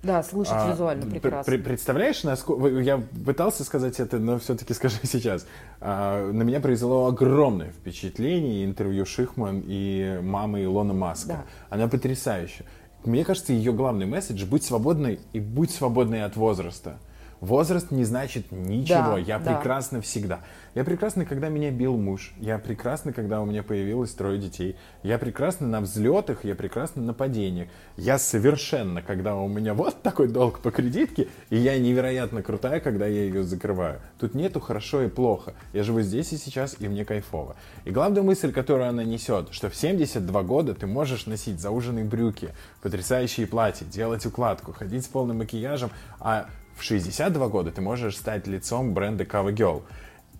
Да, 0.01 0.21
слышать 0.23 0.53
а, 0.55 0.71
визуально 0.71 1.05
прекрасно. 1.09 1.51
Пр- 1.51 1.63
представляешь, 1.63 2.23
насколько... 2.23 2.67
Я 2.79 3.03
пытался 3.25 3.63
сказать 3.63 3.99
это, 3.99 4.19
но 4.19 4.39
все-таки 4.39 4.73
скажу 4.75 4.97
сейчас. 5.03 5.45
А, 5.81 6.31
на 6.31 6.43
меня 6.43 6.59
произвело 6.59 7.07
огромное 7.07 7.71
впечатление 7.71 8.65
интервью 8.65 9.05
Шихман 9.05 9.63
и 9.65 10.19
мамы 10.23 10.63
Илона 10.63 10.93
Маска. 10.93 11.27
Да. 11.27 11.45
Она 11.69 11.87
потрясающая. 11.87 12.65
Мне 13.05 13.23
кажется, 13.23 13.53
ее 13.53 13.71
главный 13.71 14.05
месседж– 14.05 14.45
будь 14.49 14.63
свободной 14.63 15.19
и 15.31 15.39
будь 15.39 15.69
свободной 15.69 16.23
от 16.23 16.35
возраста. 16.35 16.97
Возраст 17.45 17.91
не 17.91 18.05
значит 18.05 18.51
ничего. 18.51 19.13
Да, 19.13 19.17
я 19.19 19.37
да. 19.37 19.53
прекрасна 19.53 20.01
всегда. 20.01 20.39
Я 20.73 20.83
прекрасна, 20.83 21.25
когда 21.25 21.47
меня 21.49 21.69
бил 21.69 21.95
муж. 21.95 22.33
Я 22.39 22.57
прекрасна, 22.57 23.13
когда 23.13 23.39
у 23.39 23.45
меня 23.45 23.61
появилось 23.61 24.11
трое 24.13 24.39
детей. 24.39 24.75
Я 25.03 25.19
прекрасна 25.19 25.67
на 25.67 25.79
взлетах, 25.79 26.43
я 26.43 26.55
прекрасна 26.55 27.03
на 27.03 27.13
падениях. 27.13 27.69
Я 27.97 28.17
совершенно, 28.17 29.03
когда 29.03 29.35
у 29.35 29.47
меня 29.47 29.75
вот 29.75 30.01
такой 30.01 30.27
долг 30.27 30.59
по 30.59 30.71
кредитке, 30.71 31.27
и 31.51 31.57
я 31.57 31.77
невероятно 31.77 32.41
крутая, 32.41 32.79
когда 32.79 33.05
я 33.05 33.21
ее 33.21 33.43
закрываю. 33.43 34.01
Тут 34.19 34.33
нету 34.33 34.59
хорошо 34.59 35.03
и 35.03 35.07
плохо. 35.07 35.53
Я 35.71 35.83
живу 35.83 36.01
здесь 36.01 36.33
и 36.33 36.37
сейчас, 36.37 36.75
и 36.79 36.87
мне 36.87 37.05
кайфово. 37.05 37.57
И 37.83 37.91
главная 37.91 38.23
мысль, 38.23 38.51
которую 38.51 38.89
она 38.89 39.03
несет, 39.03 39.49
что 39.51 39.69
в 39.69 39.75
72 39.75 40.41
года 40.41 40.73
ты 40.73 40.87
можешь 40.87 41.27
носить 41.27 41.59
зауженные 41.59 42.05
брюки, 42.05 42.49
потрясающие 42.81 43.45
платья, 43.45 43.85
делать 43.85 44.25
укладку, 44.25 44.73
ходить 44.73 45.05
с 45.05 45.07
полным 45.07 45.37
макияжем, 45.37 45.91
а 46.19 46.49
в 46.75 46.83
62 46.83 47.47
года 47.47 47.71
ты 47.71 47.81
можешь 47.81 48.17
стать 48.17 48.47
лицом 48.47 48.93
бренда 48.93 49.23
Cover 49.23 49.53
Girl. 49.53 49.83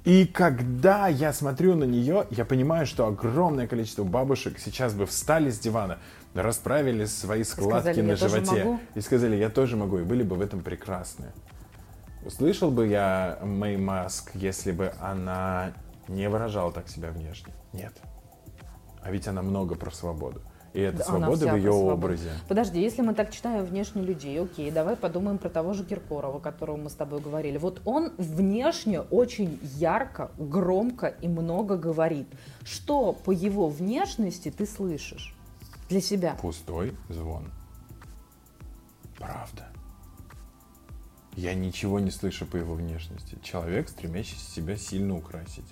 И 0.04 0.28
когда 0.28 1.08
я 1.08 1.34
смотрю 1.34 1.76
на 1.76 1.84
нее, 1.84 2.28
я 2.30 2.45
понимаю, 2.45 2.86
что 2.86 3.08
огромное 3.08 3.67
количество 3.67 4.04
бабушек 4.04 4.60
сейчас 4.60 4.93
бы 4.93 5.08
встали 5.08 5.50
с 5.50 5.58
дивана, 5.58 5.98
расправили 6.36 7.06
свои 7.06 7.43
складки 7.43 7.93
сказали, 7.93 8.02
на 8.02 8.15
животе 8.15 8.80
и 8.93 9.02
сказали, 9.02 9.36
я 9.36 9.50
тоже 9.50 9.78
могу, 9.78 9.98
и 9.98 10.04
были 10.04 10.21
бы 10.21 10.36
в 10.36 10.41
этом 10.41 10.62
прекрасны. 10.62 11.28
Услышал 12.24 12.69
бы 12.69 12.88
я 12.88 13.39
Мэй 13.43 13.78
Маск, 13.78 14.32
если 14.36 14.71
бы 14.71 14.93
она 15.00 15.74
не 16.08 16.30
выражала 16.30 16.71
так 16.71 16.88
себя 16.88 17.10
внешне? 17.10 17.54
Нет. 17.74 17.93
А 19.02 19.12
ведь 19.12 19.28
она 19.28 19.41
много 19.41 19.76
про 19.76 19.91
свободу. 19.91 20.41
И 20.75 20.81
это 20.81 21.03
свобода 21.03 21.53
в 21.53 21.55
ее 21.55 21.71
свобода. 21.71 21.93
образе. 21.93 22.29
Подожди, 22.49 22.81
если 22.81 23.01
мы 23.01 23.13
так 23.13 23.31
читаем 23.31 23.63
внешне 23.63 24.01
людей, 24.01 24.39
окей, 24.41 24.69
давай 24.71 24.97
подумаем 24.97 25.38
про 25.38 25.49
того 25.49 25.73
же 25.73 25.85
Киркорова, 25.85 26.38
о 26.38 26.39
котором 26.41 26.83
мы 26.83 26.89
с 26.89 26.93
тобой 26.93 27.21
говорили. 27.21 27.57
Вот 27.57 27.81
он 27.85 28.11
внешне 28.17 28.99
очень 28.99 29.57
ярко, 29.77 30.31
громко 30.38 31.07
и 31.07 31.29
много 31.29 31.77
говорит. 31.77 32.27
Что 32.63 33.13
по 33.13 33.31
его 33.31 33.69
внешности 33.69 34.51
ты 34.51 34.65
слышишь 34.65 35.33
для 35.88 36.01
себя? 36.01 36.35
Пустой 36.41 36.93
звон. 37.07 37.45
Правда. 39.17 39.67
Я 41.38 41.53
ничего 41.53 42.01
не 42.01 42.11
слышу 42.11 42.45
по 42.45 42.57
его 42.57 42.75
внешности. 42.75 43.38
Человек, 43.41 43.88
стремящийся 43.88 44.51
себя 44.51 44.75
сильно 44.75 45.15
украсить. 45.15 45.65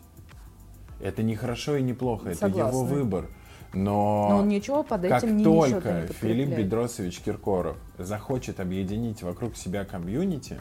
Это 1.01 1.23
не 1.23 1.35
хорошо 1.35 1.75
и 1.75 1.81
не 1.81 1.93
плохо, 1.93 2.33
Согласна. 2.33 2.47
это 2.47 2.69
его 2.69 2.83
выбор. 2.85 3.29
Но, 3.73 4.27
Но 4.29 4.37
он 4.37 4.49
ничего 4.49 4.83
под 4.83 5.05
этим 5.05 5.19
как 5.19 5.23
не 5.23 5.43
только 5.43 6.07
Филипп 6.21 6.49
Бедросович 6.49 7.19
Киркоров 7.21 7.77
захочет 7.97 8.59
объединить 8.59 9.23
вокруг 9.23 9.55
себя 9.55 9.83
комьюнити, 9.83 10.59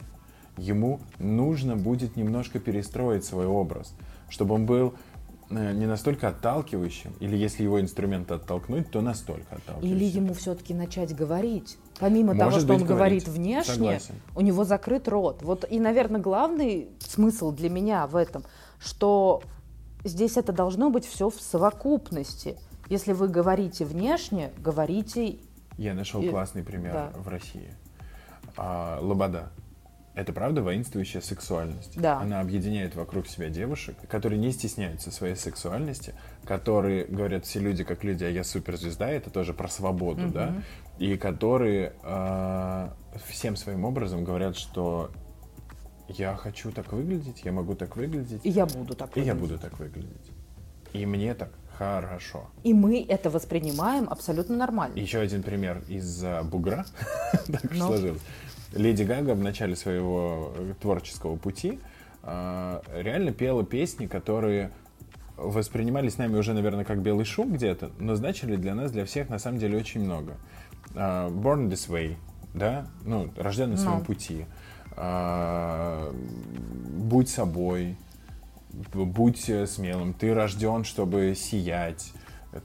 ему 0.57 0.99
нужно 1.19 1.75
будет 1.75 2.15
немножко 2.15 2.59
перестроить 2.59 3.23
свой 3.23 3.45
образ, 3.45 3.93
чтобы 4.29 4.55
он 4.55 4.65
был 4.65 4.95
э, 5.51 5.73
не 5.73 5.85
настолько 5.85 6.29
отталкивающим, 6.29 7.13
или 7.19 7.37
если 7.37 7.63
его 7.63 7.79
инструмент 7.79 8.31
оттолкнуть, 8.31 8.89
то 8.89 9.01
настолько 9.01 9.55
отталкивающим. 9.55 9.95
Или 9.95 10.05
ему 10.05 10.33
все-таки 10.33 10.73
начать 10.73 11.15
говорить. 11.15 11.77
Помимо 11.99 12.33
Может 12.33 12.39
того, 12.39 12.59
что 12.59 12.73
он 12.73 12.83
говорить. 12.83 13.25
говорит 13.25 13.27
внешне, 13.27 13.73
Согласен. 13.73 14.15
у 14.35 14.41
него 14.41 14.63
закрыт 14.63 15.07
рот. 15.07 15.43
Вот 15.43 15.65
и, 15.69 15.79
наверное, 15.79 16.19
главный 16.19 16.89
смысл 16.99 17.51
для 17.51 17.69
меня 17.69 18.07
в 18.07 18.15
этом, 18.15 18.43
что 18.79 19.43
здесь 20.03 20.37
это 20.37 20.51
должно 20.51 20.89
быть 20.89 21.05
все 21.05 21.29
в 21.29 21.39
совокупности. 21.39 22.57
Если 22.93 23.13
вы 23.13 23.27
говорите 23.27 23.85
внешне, 23.85 24.51
говорите... 24.59 25.39
Я 25.79 25.95
нашел 25.95 26.21
и... 26.21 26.29
классный 26.29 26.61
пример 26.61 26.93
да. 26.93 27.11
в 27.15 27.27
России. 27.27 27.73
А, 28.55 28.99
Лобода. 29.01 29.51
Это 30.13 30.31
правда 30.31 30.61
воинствующая 30.61 31.21
сексуальность. 31.21 31.99
Да. 31.99 32.19
Она 32.19 32.39
объединяет 32.39 32.93
вокруг 32.93 33.25
себя 33.25 33.49
девушек, 33.49 33.97
которые 34.07 34.37
не 34.37 34.51
стесняются 34.51 35.09
своей 35.09 35.35
сексуальности, 35.35 36.13
которые 36.45 37.05
говорят 37.05 37.45
все 37.45 37.61
люди 37.61 37.83
как 37.83 38.03
люди, 38.03 38.25
а 38.25 38.29
я 38.29 38.43
суперзвезда, 38.43 39.09
это 39.09 39.31
тоже 39.31 39.55
про 39.55 39.69
свободу, 39.69 40.25
угу. 40.25 40.31
да, 40.31 40.61
и 40.99 41.17
которые 41.17 41.93
э, 42.03 42.89
всем 43.25 43.55
своим 43.55 43.85
образом 43.85 44.23
говорят, 44.23 44.55
что 44.55 45.09
я 46.09 46.35
хочу 46.35 46.71
так 46.71 46.93
выглядеть, 46.93 47.41
я 47.43 47.51
могу 47.51 47.73
так 47.73 47.97
выглядеть. 47.97 48.45
И 48.45 48.51
я 48.51 48.67
буду 48.67 48.93
так 48.93 49.15
выглядеть. 49.15 49.25
И 49.25 49.25
я 49.25 49.33
буду 49.33 49.57
так 49.57 49.79
выглядеть. 49.79 50.31
И 50.93 51.07
мне 51.07 51.33
так 51.33 51.49
хорошо. 52.01 52.47
И 52.63 52.73
мы 52.73 53.05
это 53.07 53.29
воспринимаем 53.29 54.07
абсолютно 54.09 54.55
нормально. 54.55 54.97
Еще 54.97 55.19
один 55.19 55.43
пример 55.43 55.83
из 55.87 56.23
бугра. 56.43 56.85
так 57.47 57.63
уж 57.65 57.77
ну. 57.77 57.87
сложилось. 57.87 58.21
Леди 58.73 59.03
Гага 59.03 59.35
в 59.35 59.39
начале 59.39 59.75
своего 59.75 60.53
творческого 60.81 61.35
пути 61.35 61.79
а, 62.23 62.81
реально 62.93 63.31
пела 63.31 63.63
песни, 63.63 64.07
которые 64.07 64.71
воспринимались 65.37 66.17
нами 66.17 66.37
уже, 66.37 66.53
наверное, 66.53 66.85
как 66.85 67.01
белый 67.01 67.25
шум 67.25 67.53
где-то, 67.53 67.91
но 67.99 68.15
значили 68.15 68.55
для 68.55 68.75
нас, 68.75 68.91
для 68.91 69.05
всех, 69.05 69.29
на 69.29 69.39
самом 69.39 69.59
деле, 69.59 69.77
очень 69.77 70.01
много. 70.01 70.37
Born 70.93 71.69
This 71.69 71.89
Way, 71.89 72.15
да, 72.53 72.87
ну, 73.03 73.29
рожден 73.35 73.71
на 73.71 73.77
своем 73.77 73.97
no. 73.97 73.99
Ну. 73.99 74.05
пути. 74.05 74.45
Будь 77.03 77.29
собой, 77.29 77.97
будь 78.73 79.51
смелым, 79.67 80.13
ты 80.13 80.33
рожден, 80.33 80.83
чтобы 80.83 81.33
сиять, 81.35 82.11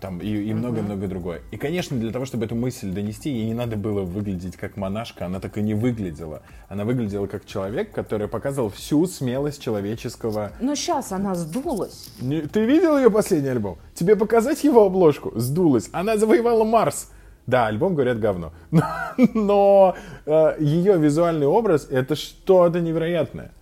там, 0.01 0.21
и 0.21 0.53
много-много 0.53 1.07
uh-huh. 1.07 1.09
другое. 1.09 1.43
И, 1.51 1.57
конечно, 1.57 1.97
для 1.97 2.13
того, 2.13 2.25
чтобы 2.25 2.45
эту 2.45 2.55
мысль 2.55 2.91
донести, 2.91 3.31
ей 3.31 3.47
не 3.47 3.55
надо 3.55 3.77
было 3.77 4.03
выглядеть 4.03 4.57
как 4.57 4.77
монашка, 4.77 5.27
она 5.27 5.41
так 5.41 5.57
и 5.57 5.63
не 5.63 5.75
выглядела. 5.75 6.43
Она 6.69 6.85
выглядела 6.85 7.27
как 7.27 7.47
человек, 7.47 7.93
который 7.93 8.29
показывал 8.29 8.69
всю 8.71 9.07
смелость 9.07 9.63
человеческого... 9.63 10.53
Но 10.61 10.75
сейчас 10.75 11.13
она 11.13 11.35
сдулась. 11.35 12.11
Не, 12.21 12.43
ты 12.43 12.65
видел 12.65 12.99
ее 12.99 13.11
последний 13.11 13.49
альбом? 13.49 13.79
Тебе 13.95 14.17
показать 14.17 14.63
его 14.65 14.85
обложку? 14.85 15.33
Сдулась. 15.37 15.89
Она 15.93 16.17
завоевала 16.17 16.65
Марс. 16.65 17.11
Да, 17.47 17.67
альбом, 17.67 17.95
говорят, 17.95 18.21
говно. 18.21 18.53
Но, 18.71 18.85
но 19.35 19.97
э, 20.27 20.57
ее 20.61 20.99
визуальный 20.99 21.47
образ 21.47 21.89
это 21.91 22.15
что-то 22.15 22.81
невероятное. 22.81 23.53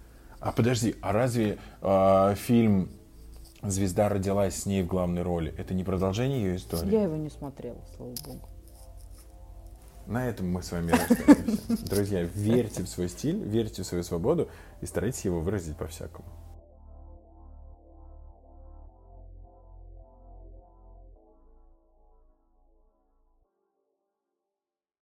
А 0.47 0.53
подожди, 0.53 0.94
а 1.03 1.12
разве 1.12 1.59
э, 1.82 2.34
фильм 2.36 2.88
звезда 3.62 4.09
родилась 4.09 4.55
с 4.55 4.66
ней 4.66 4.84
в 4.84 4.86
главной 4.86 5.22
роли. 5.22 5.53
Это 5.59 5.74
не 5.74 5.82
продолжение 5.82 6.40
ее 6.40 6.57
истории. 6.57 6.92
Я 6.92 7.03
его 7.03 7.16
не 7.16 7.30
смотрела, 7.30 7.80
слава 7.97 8.14
богу. 8.24 8.49
На 10.07 10.28
этом 10.28 10.49
мы 10.49 10.62
с 10.62 10.70
вами 10.70 10.90
расстаемся. 10.92 11.84
Друзья, 11.88 12.22
верьте 12.22 12.84
в 12.84 12.88
свой 12.88 13.09
стиль, 13.09 13.42
верьте 13.42 13.82
в 13.82 13.86
свою 13.86 14.05
свободу 14.05 14.49
и 14.80 14.86
старайтесь 14.86 15.24
его 15.24 15.40
выразить 15.40 15.76
по-всякому. 15.76 16.28